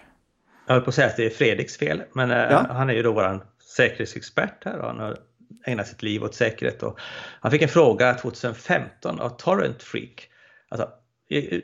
Jag 0.66 0.75
höll 0.75 0.83
på 0.83 0.88
att 0.88 0.95
säga 0.95 1.07
att 1.07 1.16
det 1.16 1.27
är 1.27 1.31
Fredriks 1.31 1.77
fel, 1.77 2.03
men 2.12 2.31
eh, 2.31 2.37
ja. 2.37 2.66
han 2.71 2.90
är 2.90 2.95
ju 2.95 3.03
då 3.03 3.12
vår 3.12 3.47
säkerhetsexpert 3.77 4.64
här 4.64 4.79
och 4.79 4.87
han 4.87 4.99
har 4.99 5.18
ägnat 5.66 5.88
sitt 5.88 6.03
liv 6.03 6.25
åt 6.25 6.35
säkerhet. 6.35 6.83
Och 6.83 6.99
han 7.40 7.51
fick 7.51 7.62
en 7.62 7.68
fråga 7.68 8.14
2015 8.14 9.21
av 9.21 9.29
Torrent 9.29 9.83
Freak. 9.83 10.29
Alltså, 10.68 10.88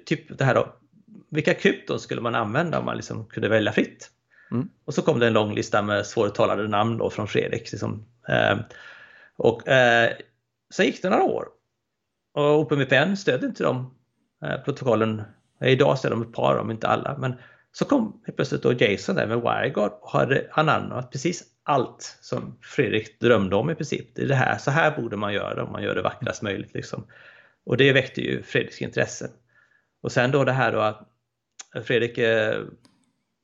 typ 0.07 0.39
det 0.39 0.45
här 0.45 0.55
då, 0.55 0.75
vilka 1.31 1.55
krypton 1.55 2.01
skulle 2.01 2.21
man 2.21 2.35
använda 2.35 2.79
om 2.79 2.85
man 2.85 2.97
liksom 2.97 3.27
kunde 3.27 3.49
välja 3.49 3.73
fritt? 3.73 4.11
Mm. 4.51 4.69
Och 4.85 4.95
så 4.95 5.03
kom 5.03 5.19
det 5.19 5.27
en 5.27 5.33
lång 5.33 5.55
lista 5.55 5.83
med 5.83 6.07
svåruttalade 6.07 6.69
namn 6.69 6.99
då 6.99 7.11
från 7.11 7.29
Fredrik. 7.29 7.73
Liksom. 7.73 8.07
Eh, 8.29 8.59
och 9.37 9.69
eh, 9.69 10.11
sen 10.75 10.87
gick 10.87 11.03
det 11.03 11.11
några 11.11 11.25
år 11.25 11.49
och 12.35 12.61
OpenVPN 12.61 13.17
stödde 13.17 13.47
inte 13.47 13.63
de 13.63 13.98
protokollen. 14.65 15.23
Idag 15.61 15.99
stöder 15.99 16.17
de 16.17 16.23
ett 16.23 16.33
par, 16.33 16.57
om 16.57 16.71
inte 16.71 16.89
alla. 16.89 17.19
Men 17.19 17.35
så 17.73 17.85
kom 17.85 18.23
plötsligt 18.37 18.63
då 18.63 18.73
Jason 18.73 19.17
där 19.17 19.27
med 19.27 19.41
WireGuard 19.41 19.93
och 20.01 20.11
hade 20.11 20.49
anammat 20.51 21.13
precis 21.13 21.45
allt 21.63 22.19
som 22.21 22.59
Fredrik 22.63 23.21
drömde 23.21 23.57
om 23.57 23.71
i 23.71 23.75
princip. 23.75 24.15
Det 24.15 24.23
är 24.23 24.27
det 24.27 24.35
här, 24.35 24.59
så 24.59 24.71
här 24.71 25.01
borde 25.01 25.17
man 25.17 25.33
göra 25.33 25.65
om 25.65 25.73
man 25.73 25.83
gör 25.83 25.95
det 25.95 26.03
vackrast 26.03 26.43
möjligt. 26.43 26.75
Liksom. 26.75 27.07
Och 27.65 27.77
det 27.77 27.93
väckte 27.93 28.21
ju 28.21 28.43
Fredriks 28.43 28.83
intresse. 28.83 29.31
Och 30.03 30.13
sen 30.13 30.31
då 30.31 30.45
det 30.45 30.53
här 30.53 30.73
då 30.73 30.81
att 30.81 31.09
Fredrik 31.85 32.19
eh, 32.19 32.63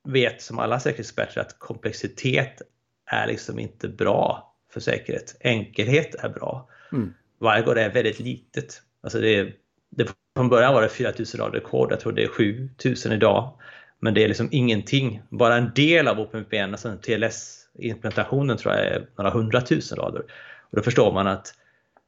vet 0.09 0.43
som 0.43 0.59
alla 0.59 0.81
säkerhetsexperter 0.81 1.41
att 1.41 1.59
komplexitet 1.59 2.63
är 3.07 3.27
liksom 3.27 3.59
inte 3.59 3.89
bra 3.89 4.55
för 4.71 4.81
säkerhet. 4.81 5.37
Enkelhet 5.41 6.15
är 6.15 6.29
bra. 6.29 6.69
Mm. 6.93 7.15
WireGuard 7.41 7.79
är 7.79 7.91
väldigt 7.91 8.21
litet. 8.21 8.83
Alltså 9.03 9.21
det 9.21 9.53
det, 9.97 10.09
från 10.37 10.49
början 10.49 10.75
var 10.75 10.83
det 10.83 10.89
4000 10.89 11.41
rader 11.41 11.61
kod, 11.61 11.93
jag 11.93 12.01
tror 12.01 12.13
det 12.13 12.23
är 12.23 12.29
7000 12.29 13.13
idag. 13.13 13.59
Men 13.99 14.15
det 14.15 14.25
är 14.25 14.29
liksom 14.29 14.49
ingenting, 14.51 15.23
bara 15.29 15.57
en 15.57 15.73
del 15.75 16.09
av 16.09 16.21
OpenVPN, 16.21 16.73
alltså 16.73 16.97
TLS-implementationen 17.03 18.57
tror 18.57 18.75
jag 18.75 18.87
är 18.87 19.07
några 19.17 19.31
hundratusen 19.31 19.99
rader. 19.99 20.23
Och 20.71 20.77
då 20.77 20.83
förstår 20.83 21.13
man 21.13 21.27
att 21.27 21.55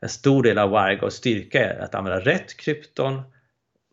en 0.01 0.09
stor 0.09 0.43
del 0.43 0.59
av 0.59 0.71
WireGuards 0.71 1.17
styrka 1.17 1.65
är 1.65 1.81
att 1.81 1.95
använda 1.95 2.21
rätt 2.21 2.57
krypton, 2.57 3.23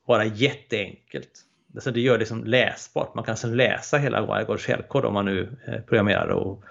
vara 0.05 0.25
jätteenkelt. 0.25 1.29
Alltså 1.73 1.91
det 1.91 2.01
gör 2.01 2.13
det 2.13 2.19
liksom 2.19 2.43
läsbart. 2.43 3.15
Man 3.15 3.23
kan 3.23 3.31
alltså 3.31 3.47
läsa 3.47 3.97
hela 3.97 4.21
WireGuards 4.21 4.65
källkod 4.65 5.05
om 5.05 5.13
man 5.13 5.25
nu 5.25 5.57
eh, 5.67 5.81
programmerar 5.81 6.27
och, 6.27 6.63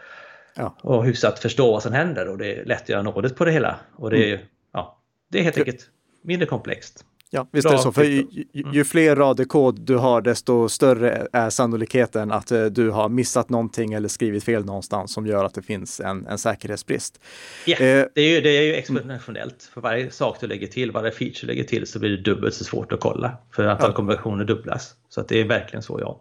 ja. 0.54 0.76
och 0.80 1.04
hyfsat 1.04 1.38
förstå 1.38 1.72
vad 1.72 1.82
som 1.82 1.92
händer 1.92 2.28
och 2.28 2.38
det 2.38 2.54
är 2.54 2.64
lätt 2.64 2.82
att 2.82 2.88
göra 2.88 3.02
något 3.02 3.36
på 3.36 3.44
det 3.44 3.52
hela. 3.52 3.80
Och 3.96 4.10
det 4.10 4.30
är, 4.30 4.34
mm. 4.34 4.46
ja, 4.72 4.98
det 5.28 5.38
är 5.38 5.42
helt 5.42 5.58
enkelt 5.58 5.90
mindre 6.22 6.46
komplext. 6.46 7.04
Ja, 7.34 7.46
visst 7.52 7.68
är 7.68 7.72
det 7.72 7.78
så. 7.78 7.92
För 7.92 8.04
ju, 8.04 8.26
ju, 8.30 8.64
ju, 8.72 8.84
fler 8.84 9.16
rader 9.16 9.44
kod 9.44 9.80
du 9.80 9.96
har, 9.96 10.22
desto 10.22 10.68
större 10.68 11.26
är 11.32 11.50
sannolikheten 11.50 12.32
att 12.32 12.50
eh, 12.50 12.64
du 12.64 12.90
har 12.90 13.08
missat 13.08 13.48
någonting 13.48 13.92
eller 13.92 14.08
skrivit 14.08 14.44
fel 14.44 14.64
någonstans 14.64 15.12
som 15.12 15.26
gör 15.26 15.44
att 15.44 15.54
det 15.54 15.62
finns 15.62 16.00
en, 16.00 16.26
en 16.26 16.38
säkerhetsbrist. 16.38 17.20
Ja, 17.66 17.76
eh, 17.76 18.06
det, 18.14 18.20
är 18.20 18.34
ju, 18.34 18.40
det 18.40 18.48
är 18.48 18.62
ju 18.62 18.74
exponentiellt. 18.74 19.62
För 19.74 19.80
varje 19.80 20.10
sak 20.10 20.36
du 20.40 20.46
lägger 20.46 20.66
till, 20.66 20.90
varje 20.90 21.10
feature 21.10 21.40
du 21.40 21.46
lägger 21.46 21.64
till 21.64 21.86
så 21.86 21.98
blir 21.98 22.10
det 22.10 22.22
dubbelt 22.22 22.54
så 22.54 22.64
svårt 22.64 22.92
att 22.92 23.00
kolla. 23.00 23.38
För 23.54 23.66
antal 23.66 23.90
ja. 23.90 23.94
konversioner 23.94 24.44
dubblas. 24.44 24.94
Så 25.08 25.20
att 25.20 25.28
det 25.28 25.40
är 25.40 25.44
verkligen 25.44 25.82
så, 25.82 26.00
ja. 26.00 26.20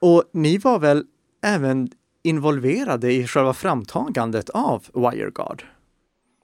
Och 0.00 0.24
ni 0.32 0.58
var 0.58 0.78
väl 0.78 1.04
även 1.44 1.90
involverade 2.22 3.12
i 3.12 3.26
själva 3.26 3.54
framtagandet 3.54 4.50
av 4.50 4.84
WireGuard? 4.94 5.64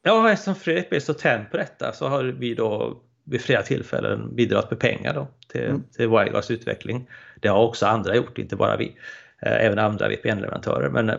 Ja, 0.03 0.33
eftersom 0.33 0.55
Fredrik 0.55 0.91
blev 0.91 1.01
så 1.01 1.15
tänd 1.15 1.51
på 1.51 1.57
detta 1.57 1.93
så 1.93 2.09
har 2.09 2.25
vi 2.25 2.55
då 2.55 3.03
vid 3.27 3.41
flera 3.41 3.63
tillfällen 3.63 4.37
bidragit 4.37 4.71
med 4.71 4.81
pengar 4.81 5.15
då 5.15 5.29
till, 5.49 5.65
mm. 5.65 5.83
till 5.97 6.09
WireGuards 6.09 6.51
utveckling. 6.51 7.09
Det 7.41 7.49
har 7.49 7.59
också 7.59 7.87
andra 7.87 8.17
gjort, 8.17 8.39
inte 8.39 8.57
bara 8.57 8.77
vi. 8.77 8.97
Eh, 9.43 9.65
även 9.65 9.79
andra 9.79 10.09
VPN-leverantörer. 10.09 10.91
Men 10.91 11.11
eh, 11.11 11.17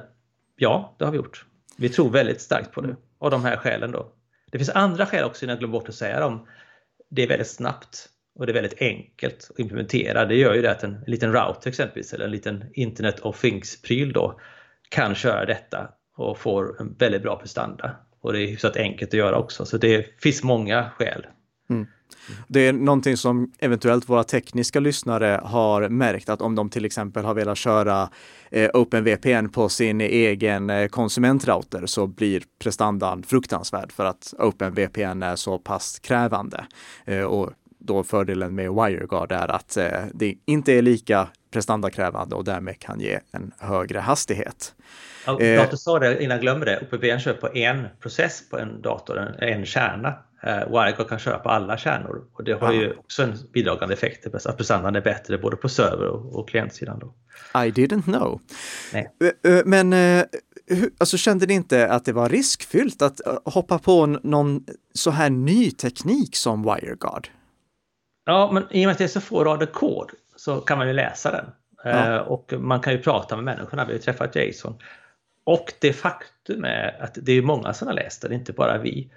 ja, 0.56 0.96
det 1.00 1.06
har 1.06 1.12
vi 1.12 1.18
gjort. 1.18 1.46
Vi 1.78 1.90
tror 1.90 2.10
väldigt 2.10 2.42
starkt 2.42 2.72
på 2.72 2.82
det 2.82 2.96
av 3.20 3.32
de 3.32 3.46
här 3.46 3.58
skälen 3.58 3.92
då. 3.92 4.12
Det 4.52 4.58
finns 4.58 4.70
andra 4.70 5.06
skäl 5.06 5.24
också 5.24 5.46
innan 5.46 5.54
jag 5.54 5.60
glömmer 5.60 5.80
bort 5.80 5.90
att 5.90 5.96
säga 5.96 6.20
dem. 6.20 6.48
Det 7.10 7.24
är 7.24 7.28
väldigt 7.28 7.50
snabbt 7.50 8.10
och 8.36 8.46
det 8.46 8.52
är 8.52 8.54
väldigt 8.54 8.82
enkelt 8.82 9.48
att 9.52 9.60
implementera. 9.60 10.26
Det 10.26 10.36
gör 10.36 10.54
ju 10.54 10.62
det 10.62 10.72
att 10.72 10.84
en, 10.84 10.96
en 10.96 11.04
liten 11.12 11.34
router 11.34 11.70
exempelvis 11.70 12.14
eller 12.14 12.26
en 12.26 12.32
liten 12.32 12.66
Internet 12.74 13.20
of 13.20 13.42
Things-pryl 13.42 14.14
då 14.14 14.40
kan 14.90 15.16
köra 15.16 15.46
detta 15.46 15.90
och 16.16 16.38
får 16.38 16.82
en 16.82 16.96
väldigt 17.00 17.22
bra 17.22 17.36
prestanda. 17.36 17.96
Och 18.20 18.34
det 18.34 18.40
är 18.40 18.48
hyfsat 18.48 18.78
enkelt 18.78 19.10
att 19.10 19.18
göra 19.18 19.38
också. 19.38 19.66
Så 19.66 19.78
det 19.78 20.22
finns 20.22 20.44
många 20.44 20.90
skäl. 20.90 21.28
Mm. 21.70 21.88
Det 22.48 22.68
är 22.68 22.74
någonting 22.74 23.18
som 23.18 23.52
eventuellt 23.60 24.10
våra 24.10 24.24
tekniska 24.24 24.80
lyssnare 24.80 25.42
har 25.44 25.90
märkt 25.90 26.30
att 26.30 26.42
om 26.42 26.56
de 26.56 26.70
till 26.70 26.86
exempel 26.86 27.26
har 27.26 27.34
velat 27.34 27.58
köra 27.58 28.10
eh, 28.52 28.70
OpenVPN 28.74 29.50
på 29.50 29.70
sin 29.70 30.02
egen 30.02 30.70
eh, 30.70 30.88
konsumentrouter 30.88 31.86
så 31.86 32.08
blir 32.08 32.44
prestandan 32.60 33.24
fruktansvärd 33.24 33.92
för 33.92 34.06
att 34.06 34.34
OpenVPN 34.40 35.24
är 35.24 35.36
så 35.36 35.58
pass 35.58 36.00
krävande. 36.00 36.66
Eh, 37.06 37.24
och 37.24 37.52
då 37.80 38.04
fördelen 38.04 38.56
med 38.56 38.72
WireGuard 38.72 39.32
är 39.32 39.52
att 39.52 39.78
det 40.14 40.36
inte 40.46 40.74
är 40.74 40.82
lika 40.82 41.28
prestandakrävande 41.52 42.36
och 42.36 42.44
därmed 42.44 42.80
kan 42.80 43.00
ge 43.00 43.20
en 43.32 43.52
högre 43.60 44.00
hastighet. 44.00 44.76
Ja, 45.26 45.40
eh, 45.40 45.64
dator 45.64 45.78
sa 45.78 46.00
det 46.00 46.24
innan 46.24 46.36
jag 46.36 46.42
glömmer 46.42 46.66
det, 46.66 46.80
OpenVPN 46.82 47.20
kör 47.20 47.34
på 47.34 47.54
en 47.54 47.88
process 48.00 48.50
på 48.50 48.58
en 48.58 48.82
dator, 48.82 49.36
en 49.40 49.66
kärna. 49.66 50.14
Eh, 50.44 50.58
WireGuard 50.58 51.10
kan 51.10 51.20
köra 51.20 51.40
på 51.40 51.50
alla 51.50 51.78
kärnor 51.78 52.28
och 52.34 52.44
det 52.44 52.54
har 52.54 52.74
ju 52.74 52.94
också 52.94 53.24
en 53.24 53.34
bidragande 53.54 53.94
effekt 53.94 54.36
att 54.46 54.58
prestandan 54.58 54.96
är 54.96 55.02
bättre 55.02 55.38
både 55.38 55.56
på 55.56 55.70
server 55.70 56.08
och, 56.08 56.40
och 56.40 56.50
klientsidan. 56.50 57.00
Då. 57.00 57.14
I 57.56 57.72
didn't 57.72 58.04
know. 58.04 58.42
Nej. 58.94 59.10
Eh, 59.44 59.54
eh, 59.54 59.62
men 59.66 59.94
alltså, 60.98 61.18
kände 61.18 61.46
ni 61.46 61.54
inte 61.54 61.90
att 61.90 62.06
det 62.06 62.14
var 62.14 62.30
riskfyllt 62.30 63.02
att 63.02 63.22
hoppa 63.46 63.80
på 63.80 64.06
någon 64.06 64.66
så 64.94 65.12
här 65.12 65.30
ny 65.30 65.72
teknik 65.72 66.36
som 66.36 66.64
WireGuard? 66.64 67.28
Ja, 68.26 68.52
men 68.54 68.64
i 68.72 68.86
och 68.86 68.88
med 68.88 68.92
att 68.92 68.98
det 68.98 69.04
är 69.04 69.08
så 69.08 69.22
få 69.22 69.44
rader 69.44 69.66
kod 69.66 70.12
så 70.36 70.62
kan 70.62 70.78
man 70.78 70.88
ju 70.88 70.94
läsa 70.94 71.32
den. 71.32 71.46
Ja. 71.84 72.22
Och 72.22 72.54
man 72.60 72.80
kan 72.80 72.94
ju 72.94 73.00
prata 73.00 73.36
med 73.36 73.46
människorna. 73.46 73.86
Vi 73.86 73.92
har 73.92 73.98
ju 73.98 74.04
träffat 74.04 74.36
Jason. 74.36 74.78
Och 75.44 75.74
det 75.82 75.94
faktum 75.94 76.64
är 76.64 77.04
att 77.04 77.18
det 77.22 77.32
är 77.32 77.42
många 77.42 77.74
som 77.74 77.88
har 77.88 77.96
läst 77.96 78.22
den, 78.22 78.34
inte 78.34 78.54
bara 78.54 78.78
vi. 78.78 79.12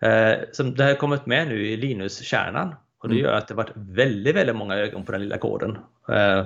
Eh, 0.00 0.38
som 0.52 0.74
det 0.74 0.84
har 0.84 0.94
kommit 0.94 1.26
med 1.26 1.48
nu 1.48 1.66
i 1.66 1.76
Linus-kärnan 1.76 2.74
och 2.98 3.08
det 3.08 3.14
mm. 3.14 3.24
gör 3.24 3.32
att 3.32 3.48
det 3.48 3.54
varit 3.54 3.72
väldigt, 3.74 4.36
väldigt 4.36 4.56
många 4.56 4.76
ögon 4.76 5.04
på 5.04 5.12
den 5.12 5.20
lilla 5.20 5.38
koden. 5.38 5.78
Eh, 6.08 6.44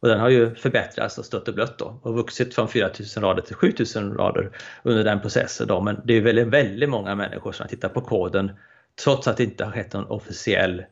och 0.00 0.08
den 0.08 0.20
har 0.20 0.28
ju 0.28 0.54
förbättrats 0.54 1.18
och 1.18 1.24
stött 1.24 1.48
och 1.48 1.54
blött 1.54 1.78
då 1.78 2.00
och 2.02 2.14
vuxit 2.14 2.54
från 2.54 2.68
4000 2.68 3.22
rader 3.22 3.42
till 3.42 3.54
7000 3.54 4.14
rader 4.14 4.50
under 4.82 5.04
den 5.04 5.20
processen. 5.20 5.66
Då. 5.66 5.80
Men 5.80 6.00
det 6.04 6.14
är 6.14 6.20
väldigt, 6.20 6.46
väldigt 6.46 6.88
många 6.88 7.14
människor 7.14 7.52
som 7.52 7.64
har 7.64 7.68
tittat 7.68 7.94
på 7.94 8.00
koden 8.00 8.52
trots 9.04 9.28
att 9.28 9.36
det 9.36 9.44
inte 9.44 9.64
har 9.64 9.72
skett 9.72 9.92
någon 9.92 10.06
officiell 10.06 10.84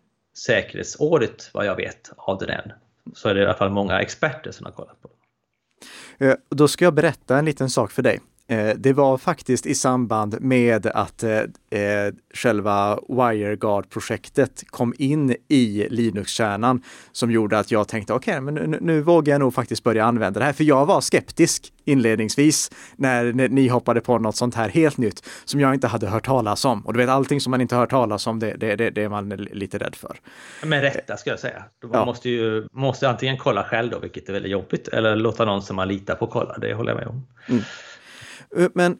säkerhetsaudit 0.46 1.50
vad 1.52 1.66
jag 1.66 1.76
vet 1.76 2.12
av 2.16 2.38
den 2.38 2.50
än. 2.50 2.72
Så 3.14 3.28
är 3.28 3.34
det 3.34 3.40
i 3.40 3.44
alla 3.44 3.54
fall 3.54 3.70
många 3.70 4.00
experter 4.00 4.50
som 4.50 4.66
har 4.66 4.72
kollat 4.72 5.02
på 5.02 5.08
den. 5.08 6.28
Eh, 6.28 6.36
då 6.48 6.68
ska 6.68 6.84
jag 6.84 6.94
berätta 6.94 7.38
en 7.38 7.44
liten 7.44 7.70
sak 7.70 7.90
för 7.90 8.02
dig. 8.02 8.20
Eh, 8.48 8.74
det 8.76 8.92
var 8.92 9.18
faktiskt 9.18 9.66
i 9.66 9.74
samband 9.74 10.40
med 10.40 10.86
att 10.86 11.22
eh, 11.22 11.38
eh, 11.80 12.12
själva 12.34 12.98
WireGuard-projektet 13.08 14.64
kom 14.66 14.94
in 14.98 15.36
i 15.48 15.86
Linux-kärnan 15.90 16.82
som 17.12 17.30
gjorde 17.30 17.58
att 17.58 17.70
jag 17.70 17.88
tänkte 17.88 18.12
okej, 18.12 18.32
okay, 18.32 18.40
men 18.40 18.54
nu, 18.54 18.78
nu, 18.80 19.00
vågar 19.00 19.34
jag 19.34 19.40
nog 19.40 19.54
faktiskt 19.54 19.84
börja 19.84 20.04
använda 20.04 20.40
det 20.40 20.46
här. 20.46 20.52
För 20.52 20.64
jag 20.64 20.86
var 20.86 21.00
skeptisk 21.00 21.72
inledningsvis 21.84 22.70
när, 22.96 23.32
när, 23.32 23.48
ni 23.48 23.68
hoppade 23.68 24.00
på 24.00 24.18
något 24.18 24.36
sånt 24.36 24.54
här 24.54 24.68
helt 24.68 24.96
nytt 24.96 25.28
som 25.44 25.60
jag 25.60 25.74
inte 25.74 25.86
hade 25.86 26.06
hört 26.06 26.26
talas 26.26 26.64
om. 26.64 26.86
Och 26.86 26.92
du 26.92 26.98
vet, 26.98 27.08
allting 27.08 27.40
som 27.40 27.50
man 27.50 27.60
inte 27.60 27.76
hört 27.76 27.90
talas 27.90 28.26
om, 28.26 28.38
det, 28.38 28.54
det, 28.56 28.76
det, 28.76 28.90
det 28.90 29.02
är 29.02 29.08
man 29.08 29.28
lite 29.28 29.78
rädd 29.78 29.94
för. 29.94 30.16
Med 30.64 30.80
rätta 30.80 31.16
ska 31.16 31.30
jag 31.30 31.40
säga. 31.40 31.64
Man 31.82 31.92
ja. 31.92 32.04
måste 32.04 32.30
ju 32.30 32.68
måste 32.72 33.08
antingen 33.08 33.36
kolla 33.36 33.64
själv 33.64 33.90
då, 33.90 33.98
vilket 33.98 34.28
är 34.28 34.32
väldigt 34.32 34.52
jobbigt, 34.52 34.88
eller 34.88 35.16
låta 35.16 35.44
någon 35.44 35.62
som 35.62 35.76
man 35.76 35.88
litar 35.88 36.14
på 36.14 36.26
kolla. 36.26 36.58
Det 36.58 36.74
håller 36.74 36.90
jag 36.90 36.98
med 36.98 37.06
om. 37.06 37.26
Mm. 37.48 37.62
Eh, 38.56 38.68
men 38.74 38.92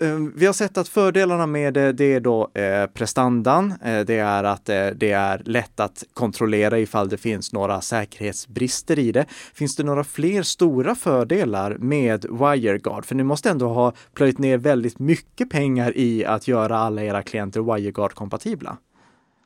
eh, 0.00 0.16
vi 0.34 0.46
har 0.46 0.52
sett 0.52 0.78
att 0.78 0.88
fördelarna 0.88 1.46
med 1.46 1.74
det, 1.74 1.92
det 1.92 2.14
är 2.14 2.20
då 2.20 2.50
eh, 2.54 2.86
prestandan. 2.86 3.74
det 3.82 4.18
är 4.18 4.44
att 4.44 4.64
det 4.64 5.10
är 5.10 5.42
lätt 5.44 5.80
att 5.80 6.04
kontrollera 6.12 6.78
ifall 6.78 7.08
det 7.08 7.16
finns 7.16 7.52
några 7.52 7.80
säkerhetsbrister 7.80 8.98
i 8.98 9.12
det. 9.12 9.26
Finns 9.54 9.76
det 9.76 9.82
några 9.82 10.04
fler 10.04 10.42
stora 10.42 10.94
fördelar 10.94 11.76
med 11.78 12.24
WireGuard? 12.24 13.04
För 13.04 13.14
ni 13.14 13.22
måste 13.22 13.50
ändå 13.50 13.68
ha 13.68 13.92
plöjt 14.14 14.38
ner 14.38 14.58
väldigt 14.58 14.98
mycket 14.98 15.50
pengar 15.50 15.96
i 15.96 16.24
att 16.24 16.48
göra 16.48 16.78
alla 16.78 17.02
era 17.02 17.22
klienter 17.22 17.60
WireGuard-kompatibla. 17.60 18.76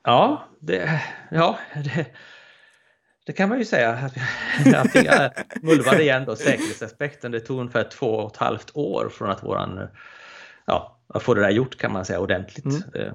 Ja, 0.05 0.43
det, 0.61 1.03
ja 1.31 1.59
det, 1.85 2.07
det 3.29 3.33
kan 3.33 3.49
man 3.49 3.59
ju 3.59 3.65
säga. 3.65 4.11
Att 4.75 4.95
jag 4.95 5.31
mulvade 5.63 6.03
igen 6.03 6.25
då 6.27 6.37
säkerhetsaspekten. 6.37 7.33
Det 7.33 7.41
tog 7.41 7.61
ungefär 7.61 7.85
två 7.85 8.07
och 8.07 8.33
ett 8.33 8.37
halvt 8.37 8.71
år 8.75 9.09
från 9.09 9.31
att 9.31 9.45
våran, 9.45 9.89
ja, 10.67 10.99
att 11.09 11.23
få 11.23 11.35
det 11.35 11.41
där 11.41 11.51
gjort 11.51 11.79
kan 11.79 11.93
man 11.93 12.05
säga 12.05 12.21
ordentligt. 12.21 12.65
Mm. 12.65 12.83
Eh, 12.95 13.13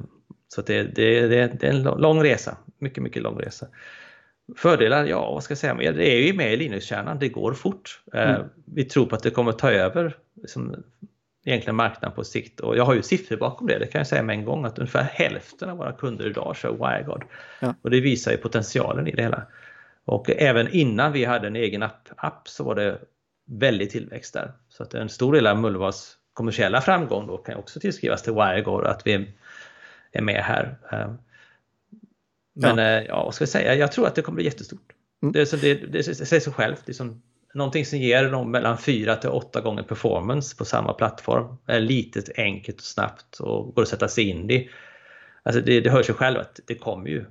så 0.48 0.62
det, 0.62 0.84
det, 0.84 1.28
det, 1.28 1.48
det, 1.48 1.68
är 1.68 1.72
en 1.72 1.84
lång 1.84 2.24
resa, 2.24 2.58
mycket, 2.78 3.04
mycket 3.04 3.24
lång 3.24 3.40
resa. 3.40 3.68
Fördelar, 4.58 5.06
ja 5.06 5.32
vad 5.32 5.44
ska 5.44 5.52
jag 5.52 5.58
säga, 5.58 5.92
det 5.92 6.12
är 6.12 6.28
ju 6.28 6.34
med 6.34 6.54
i 6.54 6.58
Linux-kärnan, 6.58 7.20
det 7.20 7.30
går 7.30 7.54
fort. 7.54 8.02
Eh, 8.14 8.30
mm. 8.30 8.42
Vi 8.66 8.84
tror 8.84 9.06
på 9.06 9.16
att 9.16 9.24
det 9.24 9.32
kommer 9.32 9.52
ta 9.52 9.72
över 9.72 10.18
liksom, 10.42 10.76
egentligen 11.46 11.76
marknaden 11.76 12.16
på 12.16 12.24
sikt 12.24 12.60
och 12.60 12.78
jag 12.78 12.86
har 12.86 12.94
ju 12.94 13.02
siffror 13.02 13.38
bakom 13.38 13.68
det, 13.68 13.80
det 13.80 13.88
kan 13.88 14.00
jag 14.00 14.08
säga 14.08 14.24
med 14.24 14.34
en 14.34 14.46
gång 14.46 14.66
att 14.66 14.80
ungefär 14.80 15.04
hälften 15.04 15.70
av 15.70 15.78
våra 15.78 15.92
kunder 15.92 16.28
idag 16.28 16.56
kör 16.56 16.72
WireGuard. 16.72 17.26
Ja. 17.60 17.76
Och 17.82 17.90
det 17.90 18.02
visar 18.02 18.32
ju 18.32 18.38
potentialen 18.38 19.08
i 19.08 19.12
det 19.12 19.22
hela. 19.22 19.48
Och 20.06 20.30
även 20.30 20.68
innan 20.72 21.12
vi 21.12 21.26
hade 21.26 21.48
en 21.48 21.56
egen 21.56 21.84
app, 21.84 22.10
app 22.16 22.48
så 22.48 22.64
var 22.64 22.76
det 22.76 23.00
väldigt 23.46 23.92
tillväxt 23.92 24.34
där. 24.34 24.52
Så 24.70 24.84
att 24.84 24.94
en 24.94 25.10
stor 25.10 25.34
del 25.34 25.48
av 25.48 25.58
Mulvas 25.58 26.18
kommersiella 26.34 26.82
framgång 26.82 27.28
då 27.28 27.38
kan 27.38 27.56
också 27.56 27.80
tillskrivas 27.80 28.24
till 28.24 28.34
WireGuard 28.34 28.86
att 28.86 29.08
vi 29.08 29.28
är 30.12 30.22
med 30.22 30.44
här. 30.44 30.78
Eh, 30.92 31.14
men 32.54 32.78
ja, 32.78 32.84
eh, 32.84 33.04
ja 33.08 33.24
vad 33.24 33.36
ska 33.36 33.42
jag 33.42 33.50
säga, 33.50 33.76
jag 33.76 33.92
tror 33.92 34.08
att 34.08 34.16
det 34.16 34.22
kommer 34.22 34.36
bli 34.36 34.46
jättestort. 34.46 34.94
Mm. 35.22 35.34
Det, 35.34 35.62
det, 35.62 35.76
det, 35.76 36.04
säger 36.04 36.40
sig 36.40 36.54
självt. 36.54 36.84
Det 36.86 36.94
som, 36.94 37.22
någonting 37.54 37.86
som 37.86 38.00
ger 38.00 38.46
mellan 38.46 38.78
4 38.78 39.16
till 39.16 39.30
8 39.30 39.62
gånger 39.62 39.84
performance 39.84 40.58
på 40.58 40.66
samma 40.66 40.94
plattform. 40.94 41.58
Är 41.66 41.80
litet, 41.80 42.30
enkelt 42.38 42.78
och 42.78 42.84
snabbt 42.84 43.40
och 43.40 43.76
går 43.76 43.82
att 43.82 43.88
sätta 43.88 44.08
sig 44.08 44.30
in 44.30 44.52
i. 44.52 44.70
Alltså 45.44 45.62
det, 45.62 45.82
det 45.82 45.90
hör 45.90 46.04
sig 46.04 46.16
själv 46.16 46.40
att 46.40 46.60
det 46.66 46.76
kommer 46.76 47.10
ju. 47.10 47.26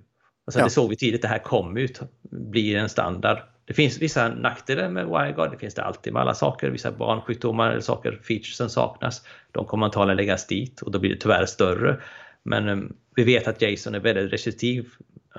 Alltså 0.47 0.61
ja. 0.61 0.65
Det 0.65 0.71
såg 0.71 0.91
vi 0.91 0.97
tidigt, 0.97 1.23
det 1.23 1.29
här 1.29 1.39
kommer 1.39 1.81
ju 1.81 1.89
bli 2.31 2.75
en 2.75 2.89
standard. 2.89 3.39
Det 3.65 3.75
finns 3.75 3.99
vissa 3.99 4.29
nackdelar 4.29 4.89
med 4.89 5.07
WireGuard, 5.07 5.51
det 5.51 5.59
finns 5.59 5.75
det 5.75 5.83
alltid 5.83 6.13
med 6.13 6.23
alla 6.23 6.35
saker. 6.35 6.71
Vissa 6.71 6.93
barnsjukdomar 6.93 7.71
eller 7.71 7.81
saker, 7.81 8.21
featuresen 8.23 8.71
saknas. 8.71 9.23
De 9.53 9.67
kommer 9.67 9.87
antagligen 9.87 10.17
läggas 10.17 10.47
dit 10.47 10.83
och 10.83 10.91
då 10.91 10.99
blir 10.99 11.11
det 11.11 11.17
tyvärr 11.17 11.47
större. 11.47 12.01
Men 12.43 12.69
um, 12.69 12.97
vi 13.15 13.25
vet 13.25 13.49
att 13.49 13.63
Jason 13.63 13.95
är 13.95 14.01
väldigt 14.01 14.33
restriktiv. 14.33 14.89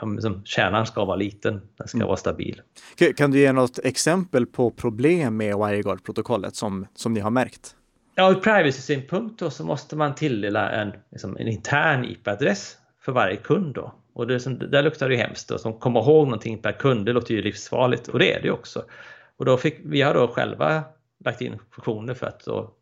Um, 0.02 0.42
kärnan 0.46 0.86
ska 0.86 1.06
vara 1.06 1.16
liten, 1.16 1.62
den 1.78 1.88
ska 1.88 1.98
mm. 1.98 2.08
vara 2.08 2.18
stabil. 2.18 2.62
Kan 3.18 3.32
du 3.32 3.39
ge 3.39 3.52
något 3.52 3.80
exempel 3.80 4.46
på 4.46 4.72
problem 4.72 5.38
med 5.38 5.56
WireGuard-protokollet 5.56 6.56
som, 6.56 6.88
som 6.96 7.13
ni 7.13 7.20
har 7.20 7.32
märkt? 7.32 7.76
Ja, 8.16 8.32
ur 8.32 8.36
privacy-synpunkt 8.36 9.54
så 9.54 9.66
måste 9.66 9.96
man 9.96 10.16
tilldela 10.16 10.72
en, 10.72 10.94
liksom, 11.12 11.38
en 11.38 11.48
intern 11.48 12.06
IP-adress 12.06 12.78
för 13.02 13.12
varje 13.12 13.36
kund. 13.36 13.76
Då. 13.76 13.94
Och 14.13 14.28
det, 14.28 14.39
som, 14.39 14.60
där 14.60 14.84
luktar 14.84 15.10
det 15.10 15.15
ju 15.15 15.21
hemskt. 15.21 15.49
Då. 15.49 15.58
Som 15.58 15.80
komma 15.80 15.99
ihåg 15.99 16.26
någonting 16.26 16.62
per 16.62 16.71
kund, 16.71 17.06
det 17.06 17.13
låter 17.13 17.34
ju 17.34 17.41
livsfarligt 17.41 18.08
och 18.08 18.19
det 18.19 18.34
är 18.34 18.41
det 18.41 18.52
också. 18.52 18.84
Och 19.38 19.45
då 19.45 19.58
fick, 19.58 19.80
vi 19.84 20.02
har 20.02 20.13
då 20.13 20.28
själva 20.28 20.84
lagt 21.26 21.41
in 21.41 21.60
funktioner 21.71 22.13
för 22.13 22.28
att 22.28 22.45
då 22.45 22.73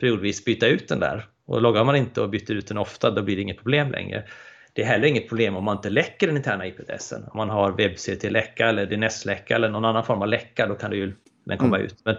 periodvis 0.00 0.44
byta 0.44 0.66
ut 0.66 0.88
den 0.88 1.00
där. 1.00 1.26
Och 1.46 1.62
loggar 1.62 1.84
man 1.84 1.96
inte 1.96 2.20
och 2.20 2.30
byter 2.30 2.52
ut 2.52 2.66
den 2.66 2.78
ofta, 2.78 3.10
då 3.10 3.22
blir 3.22 3.36
det 3.36 3.42
inget 3.42 3.58
problem 3.58 3.90
längre. 3.90 4.24
Det 4.72 4.82
är 4.82 4.86
heller 4.86 5.08
inget 5.08 5.28
problem 5.28 5.56
om 5.56 5.64
man 5.64 5.76
inte 5.76 5.90
läcker 5.90 6.26
den 6.26 6.36
interna 6.36 6.66
IP-adressen. 6.66 7.22
Om 7.22 7.36
man 7.36 7.50
har 7.50 7.72
WebCT-läcka 7.72 8.68
eller 8.68 8.86
DNS-läcka 8.86 9.54
eller 9.54 9.68
någon 9.68 9.84
annan 9.84 10.04
form 10.04 10.22
av 10.22 10.28
läcka, 10.28 10.66
då 10.66 10.74
kan 10.74 10.90
det 10.90 10.96
ju 10.96 11.12
den 11.44 11.58
komma 11.58 11.76
mm. 11.76 11.86
ut. 11.86 11.96
Men 12.04 12.16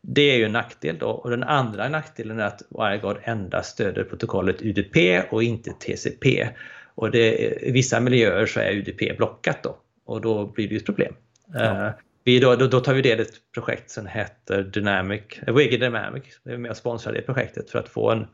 det 0.00 0.30
är 0.30 0.36
ju 0.36 0.44
en 0.44 0.52
nackdel 0.52 0.98
då. 0.98 1.08
Och 1.08 1.30
den 1.30 1.42
andra 1.42 1.88
nackdelen 1.88 2.40
är 2.40 2.44
att 2.44 2.62
WireGuard 2.70 3.18
endast 3.22 3.70
stöder 3.70 4.04
protokollet 4.04 4.62
UDP 4.62 4.96
och 5.30 5.42
inte 5.42 5.70
TCP. 5.70 6.48
Och 6.94 7.10
det, 7.10 7.38
i 7.68 7.72
vissa 7.72 8.00
miljöer 8.00 8.46
så 8.46 8.60
är 8.60 8.72
UDP 8.72 9.16
blockat 9.16 9.62
då 9.62 9.76
och 10.04 10.20
då 10.20 10.46
blir 10.46 10.68
det 10.68 10.74
ju 10.74 10.78
ett 10.78 10.86
problem. 10.86 11.14
Ja. 11.52 11.86
Uh, 11.86 11.90
vi 12.24 12.40
då, 12.40 12.56
då, 12.56 12.66
då, 12.66 12.80
tar 12.80 12.94
vi 12.94 13.02
del 13.02 13.18
i 13.18 13.22
ett 13.22 13.52
projekt 13.54 13.90
som 13.90 14.06
heter 14.06 14.62
Dynamic, 14.62 15.22
uh, 15.48 15.54
WG 15.54 15.80
Dynamic, 15.80 16.24
vi 16.42 16.52
är 16.52 16.58
med 16.58 16.70
och 16.70 16.76
sponsrar 16.76 17.12
det 17.12 17.22
projektet 17.22 17.70
för 17.70 17.78
att 17.78 17.88
få 17.88 18.10
en 18.10 18.26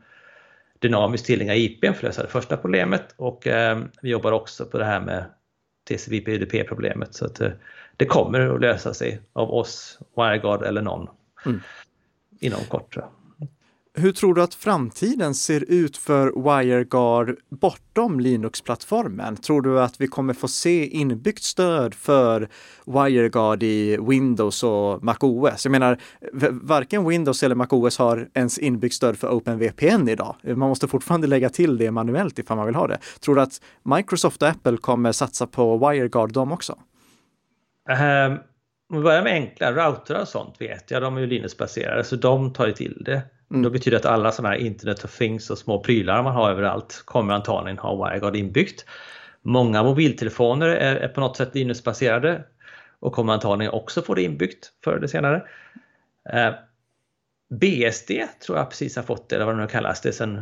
dynamisk 0.79 1.25
tillgänglig 1.25 1.57
IP 1.57 1.81
för 1.81 1.89
att 1.89 2.03
lösa 2.03 2.21
det 2.21 2.27
första 2.27 2.57
problemet 2.57 3.13
och 3.15 3.47
uh, 3.47 3.83
vi 4.01 4.09
jobbar 4.09 4.31
också 4.31 4.65
på 4.65 4.77
det 4.77 4.85
här 4.85 5.01
med 5.01 5.25
TCP 5.87 6.31
UDP 6.31 6.67
problemet 6.67 7.15
så 7.15 7.25
att 7.25 7.41
uh, 7.41 7.49
det 7.97 8.05
kommer 8.05 8.55
att 8.55 8.61
lösa 8.61 8.93
sig 8.93 9.21
av 9.33 9.53
oss, 9.53 9.99
WireGuard 10.15 10.63
eller 10.63 10.81
någon 10.81 11.07
mm. 11.45 11.61
inom 12.39 12.61
kort. 12.63 12.97
Hur 13.93 14.11
tror 14.11 14.33
du 14.33 14.43
att 14.43 14.53
framtiden 14.53 15.33
ser 15.33 15.63
ut 15.67 15.97
för 15.97 16.25
WireGuard 16.25 17.35
bortom 17.49 18.19
Linux-plattformen? 18.19 19.35
Tror 19.35 19.61
du 19.61 19.81
att 19.81 20.01
vi 20.01 20.07
kommer 20.07 20.33
få 20.33 20.47
se 20.47 20.87
inbyggt 20.87 21.43
stöd 21.43 21.93
för 21.93 22.49
WireGuard 22.85 23.63
i 23.63 23.97
Windows 23.97 24.63
och 24.63 25.03
MacOS? 25.03 25.65
Jag 25.65 25.71
menar, 25.71 25.97
varken 26.51 27.07
Windows 27.07 27.43
eller 27.43 27.55
MacOS 27.55 27.97
har 27.97 28.29
ens 28.33 28.59
inbyggt 28.59 28.95
stöd 28.95 29.17
för 29.17 29.29
OpenVPN 29.29 30.09
idag. 30.09 30.35
Man 30.43 30.69
måste 30.69 30.87
fortfarande 30.87 31.27
lägga 31.27 31.49
till 31.49 31.77
det 31.77 31.91
manuellt 31.91 32.39
ifall 32.39 32.57
man 32.57 32.65
vill 32.65 32.75
ha 32.75 32.87
det. 32.87 32.99
Tror 33.19 33.35
du 33.35 33.41
att 33.41 33.61
Microsoft 33.83 34.41
och 34.41 34.47
Apple 34.47 34.77
kommer 34.77 35.11
satsa 35.11 35.47
på 35.47 35.77
WireGuard 35.77 36.33
de 36.33 36.51
också? 36.51 36.73
Um, 37.89 38.37
om 38.89 38.97
vi 38.97 39.03
börjar 39.03 39.23
med 39.23 39.33
enkla 39.33 39.71
routrar 39.71 40.21
och 40.21 40.27
sånt 40.27 40.55
vet 40.59 40.91
jag, 40.91 41.01
de 41.01 41.17
är 41.17 41.21
ju 41.21 41.27
Linux-baserade 41.27 42.03
så 42.03 42.15
de 42.15 42.53
tar 42.53 42.67
ju 42.67 42.73
till 42.73 43.03
det. 43.05 43.21
Mm. 43.51 43.63
Då 43.63 43.69
betyder 43.69 43.99
det 43.99 44.07
att 44.07 44.13
alla 44.13 44.31
sådana 44.31 44.55
här 44.55 44.61
Internet 44.61 45.03
of 45.03 45.17
Things 45.17 45.49
och 45.49 45.57
små 45.57 45.83
prylar 45.83 46.23
man 46.23 46.33
har 46.33 46.51
överallt 46.51 47.01
kommer 47.05 47.33
antagligen 47.33 47.77
ha 47.77 48.05
WireGuard 48.05 48.35
inbyggt. 48.35 48.85
Många 49.41 49.83
mobiltelefoner 49.83 50.67
är, 50.67 50.95
är 50.95 51.07
på 51.07 51.19
något 51.19 51.37
sätt 51.37 51.55
Linux-baserade 51.55 52.43
och 52.99 53.13
kommer 53.13 53.33
antagligen 53.33 53.73
också 53.73 54.01
få 54.01 54.13
det 54.13 54.23
inbyggt 54.23 54.71
förr 54.83 54.93
eller 54.93 55.07
senare. 55.07 55.43
Eh, 56.33 56.53
BSD 57.49 58.11
tror 58.45 58.57
jag 58.57 58.69
precis 58.69 58.95
har 58.95 59.03
fått 59.03 59.29
det, 59.29 59.35
eller 59.35 59.45
vad 59.45 59.55
det 59.55 59.61
nu 59.61 59.67
kallas. 59.67 60.01
Det 60.01 60.09
är 60.09 60.13
sen, 60.13 60.33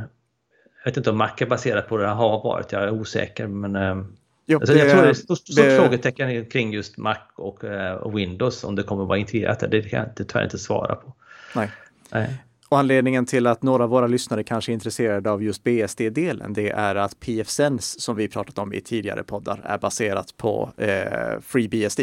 jag 0.84 0.92
vet 0.92 0.98
inte 0.98 1.10
om 1.10 1.18
Mac 1.18 1.32
är 1.38 1.46
baserat 1.46 1.90
på 1.90 1.98
det, 1.98 2.04
det 2.04 2.10
har 2.10 2.44
varit, 2.44 2.72
jag 2.72 2.84
är 2.84 2.90
osäker. 2.90 3.48
Men, 3.48 3.76
eh, 3.76 4.06
jo, 4.46 4.60
alltså, 4.60 4.76
jag 4.76 4.92
tror 4.92 5.02
det 5.02 5.08
är 5.08 5.12
ett 5.12 5.18
stort, 5.18 5.38
stort 5.38 5.66
frågetecken 5.66 6.46
kring 6.46 6.74
just 6.74 6.98
Mac 6.98 7.18
och, 7.36 7.64
eh, 7.64 7.94
och 7.94 8.18
Windows 8.18 8.64
om 8.64 8.76
det 8.76 8.84
kommer 8.84 9.06
vara 9.06 9.18
integrerat. 9.18 9.64
Det 9.72 9.82
kan 9.82 10.00
jag 10.00 10.28
tyvärr 10.28 10.44
inte 10.44 10.58
svara 10.58 10.96
på. 10.96 11.14
Nej. 11.56 11.72
Nej. 12.10 12.40
Och 12.70 12.80
anledningen 12.80 13.26
till 13.26 13.48
att 13.48 13.64
några 13.64 13.84
av 13.84 13.90
våra 13.90 14.08
lyssnare 14.08 14.44
kanske 14.44 14.72
är 14.72 14.74
intresserade 14.74 15.32
av 15.32 15.44
just 15.44 15.64
BSD-delen, 15.64 16.54
det 16.54 16.70
är 16.70 16.96
att 16.96 17.20
PFSense, 17.20 18.00
som 18.00 18.16
vi 18.16 18.28
pratat 18.28 18.58
om 18.58 18.74
i 18.74 18.82
tidigare 18.82 19.24
poddar, 19.24 19.62
är 19.64 19.78
baserat 19.78 20.38
på 20.38 20.70
eh, 20.78 21.40
FreeBSD. 21.42 22.00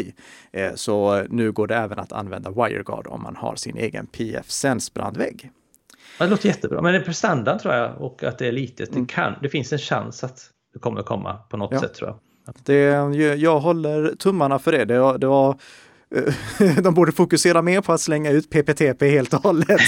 Eh, 0.51 0.73
så 0.75 1.23
nu 1.29 1.51
går 1.51 1.67
det 1.67 1.75
även 1.75 1.99
att 1.99 2.11
använda 2.11 2.51
WireGuard 2.51 3.07
om 3.07 3.23
man 3.23 3.35
har 3.35 3.55
sin 3.55 3.77
egen 3.77 4.07
PFSense-brandvägg. 4.07 5.49
Det 6.19 6.27
låter 6.27 6.47
jättebra, 6.47 6.81
men 6.81 6.93
det 6.93 6.99
är 6.99 7.03
prestandan 7.03 7.59
tror 7.59 7.73
jag 7.73 8.01
och 8.01 8.23
att 8.23 8.37
det 8.37 8.47
är 8.47 8.51
litet. 8.51 8.89
Det, 8.89 8.95
mm. 8.95 9.07
kan, 9.07 9.33
det 9.41 9.49
finns 9.49 9.73
en 9.73 9.79
chans 9.79 10.23
att 10.23 10.39
det 10.73 10.79
kommer 10.79 11.03
komma 11.03 11.33
på 11.49 11.57
något 11.57 11.71
ja. 11.71 11.79
sätt 11.79 11.93
tror 11.93 12.09
jag. 12.09 12.19
Det, 12.63 12.83
jag 13.35 13.59
håller 13.59 14.15
tummarna 14.15 14.59
för 14.59 14.71
det. 14.71 14.85
Det 14.85 15.17
det 15.17 15.27
var 15.27 15.57
de 16.83 16.93
borde 16.93 17.11
fokusera 17.11 17.61
mer 17.61 17.81
på 17.81 17.93
att 17.93 18.01
slänga 18.01 18.31
ut 18.31 18.49
PPTP 18.49 19.09
helt 19.09 19.33
och 19.33 19.43
hållet. 19.43 19.81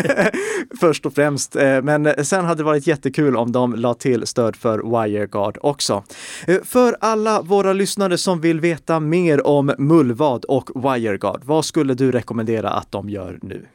Först 0.80 1.06
och 1.06 1.14
främst. 1.14 1.56
Eh, 1.56 1.82
men 1.82 2.24
sen 2.24 2.44
hade 2.44 2.60
det 2.60 2.64
varit 2.64 2.86
jättekul 2.86 3.36
om 3.36 3.52
de 3.52 3.74
la 3.74 3.94
till 3.94 4.26
stöd 4.26 4.56
för 4.56 4.78
WireGuard 4.78 5.58
också. 5.60 6.04
Eh, 6.46 6.62
för 6.64 6.96
alla 7.00 7.42
våra 7.42 7.72
lyssnare 7.72 8.18
som 8.18 8.40
vill 8.40 8.60
veta 8.60 9.00
mer 9.00 9.46
om 9.46 9.74
Mullvad 9.78 10.44
och 10.44 10.70
WireGuard, 10.74 11.44
vad 11.44 11.64
skulle 11.64 11.94
du 11.94 12.12
rekommendera 12.12 12.70
att 12.70 12.92
de 12.92 13.08
gör 13.08 13.38
nu? 13.42 13.66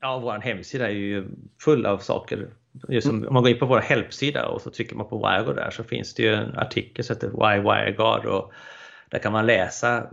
Ja, 0.00 0.18
vår 0.18 0.38
hemsida 0.38 0.88
är 0.88 0.94
ju 0.94 1.28
full 1.60 1.86
av 1.86 1.98
saker. 1.98 2.48
Just 2.88 3.06
som, 3.06 3.16
mm. 3.16 3.28
Om 3.28 3.34
man 3.34 3.42
går 3.42 3.52
in 3.52 3.58
på 3.58 3.66
vår 3.66 3.80
helpsida 3.80 4.48
och 4.48 4.60
så 4.60 4.70
trycker 4.70 4.96
man 4.96 5.08
på 5.08 5.16
WireGuard 5.16 5.56
där 5.56 5.70
så 5.70 5.84
finns 5.84 6.14
det 6.14 6.22
ju 6.22 6.34
en 6.34 6.58
artikel 6.58 7.04
som 7.04 7.16
heter 7.16 7.28
Why 7.28 7.62
WireGuard 7.62 8.26
och 8.26 8.52
där 9.10 9.18
kan 9.18 9.32
man 9.32 9.46
läsa 9.46 10.06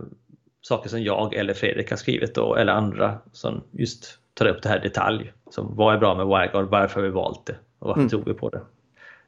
saker 0.60 0.88
som 0.88 1.02
jag 1.02 1.34
eller 1.34 1.54
Fredrik 1.54 1.90
har 1.90 1.96
skrivit 1.96 2.34
då, 2.34 2.54
eller 2.54 2.72
andra 2.72 3.18
som 3.32 3.62
just 3.70 4.18
tar 4.34 4.46
upp 4.46 4.62
det 4.62 4.68
här 4.68 4.78
detalj. 4.78 5.32
Som 5.50 5.76
vad 5.76 5.94
är 5.94 5.98
bra 5.98 6.14
med 6.14 6.26
WireGuard, 6.26 6.68
varför 6.68 7.00
har 7.00 7.08
vi 7.08 7.14
valt 7.14 7.46
det 7.46 7.56
och 7.78 7.88
varför 7.88 8.00
mm. 8.00 8.10
tror 8.10 8.24
vi 8.24 8.34
på 8.34 8.48
det. 8.48 8.60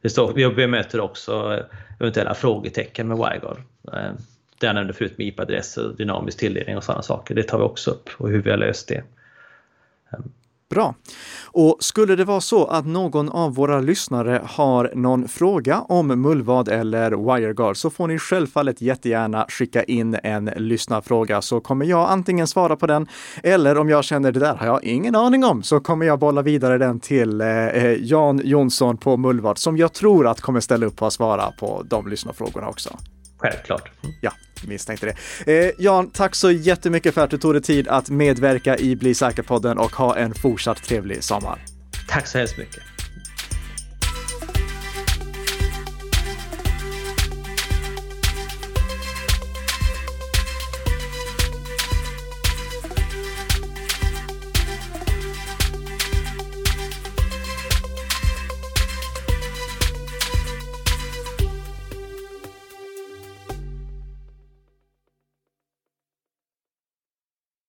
det 0.01 0.11
står, 0.11 0.33
vi 0.33 0.49
bemöter 0.49 1.01
också 1.01 1.62
eventuella 2.01 2.35
frågetecken 2.35 3.09
med 3.09 3.16
WireGuard. 3.16 3.59
Eh, 3.92 4.12
det 4.59 4.66
jag 4.66 4.75
nämnde 4.75 4.92
förut 4.92 5.18
med 5.18 5.27
IP-adress 5.27 5.77
och 5.77 5.97
dynamisk 5.97 6.38
tilldelning 6.38 6.77
och 6.77 6.85
sådana 6.85 7.03
saker. 7.03 7.35
Det 7.35 7.42
tar 7.42 7.59
vi 7.59 7.64
också 7.64 7.90
upp 7.90 8.11
och 8.16 8.29
hur 8.29 8.42
vi 8.42 8.51
har 8.51 8.59
löst 8.59 8.88
det. 8.88 9.05
Bra. 10.68 10.95
Och 11.55 11.77
skulle 11.81 12.17
det 12.17 12.25
vara 12.25 12.41
så 12.41 12.65
att 12.65 12.87
någon 12.87 13.29
av 13.29 13.55
våra 13.55 13.81
lyssnare 13.81 14.43
har 14.45 14.93
någon 14.95 15.29
fråga 15.29 15.81
om 15.81 16.07
mullvad 16.07 16.69
eller 16.69 17.11
WireGuard 17.11 17.77
så 17.77 17.91
får 17.91 18.09
ni 18.09 18.19
självfallet 18.19 18.81
jättegärna 18.81 19.47
skicka 19.49 19.83
in 19.83 20.17
en 20.23 20.45
lyssnarfråga 20.45 21.43
så 21.43 21.61
kommer 21.61 21.87
jag 21.87 22.11
antingen 22.11 22.47
svara 22.47 22.77
på 22.77 22.87
den 22.87 23.07
eller 23.43 23.79
om 23.79 23.88
jag 23.88 24.05
känner 24.05 24.33
det 24.33 24.41
där 24.41 24.55
har 24.55 24.67
jag 24.67 24.85
ingen 24.85 25.17
aning 25.17 25.45
om 25.45 25.62
så 25.62 25.81
kommer 25.81 26.07
jag 26.07 26.19
bolla 26.19 26.43
vidare 26.43 26.79
den 26.79 27.01
till 27.01 27.41
eh, 27.41 27.49
eh 27.49 27.93
Jan 28.03 28.41
Jonsson 28.45 28.97
på 28.97 29.17
Mullvad 29.17 29.59
som 29.59 29.77
jag 29.77 29.93
tror 29.93 30.27
att 30.27 30.41
kommer 30.41 30.61
ställa 30.61 30.87
upp 30.87 30.97
på 30.97 31.07
att 31.07 31.12
svara 31.12 31.51
på 31.51 31.83
de 31.88 32.09
lyssnarfrågorna 32.09 32.69
också. 32.69 32.91
Självklart. 33.43 33.91
Ja, 34.21 34.33
misstänkte 34.67 35.15
det. 35.45 35.67
Eh, 35.67 35.73
Jan, 35.79 36.11
tack 36.11 36.35
så 36.35 36.51
jättemycket 36.51 37.15
för 37.15 37.21
att 37.21 37.31
du 37.31 37.39
tog 37.39 37.55
dig 37.55 37.63
tid 37.63 37.89
att 37.89 38.11
medverka 38.11 38.79
i 38.79 38.97
Bli 38.97 39.15
säker-podden 39.15 39.79
och 39.79 39.93
ha 39.97 40.17
en 40.17 40.35
fortsatt 40.35 40.83
trevlig 40.83 41.25
sommar. 41.25 41.59
Tack 42.09 42.27
så 42.27 42.39
hemskt 42.39 42.59
mycket. 42.59 42.92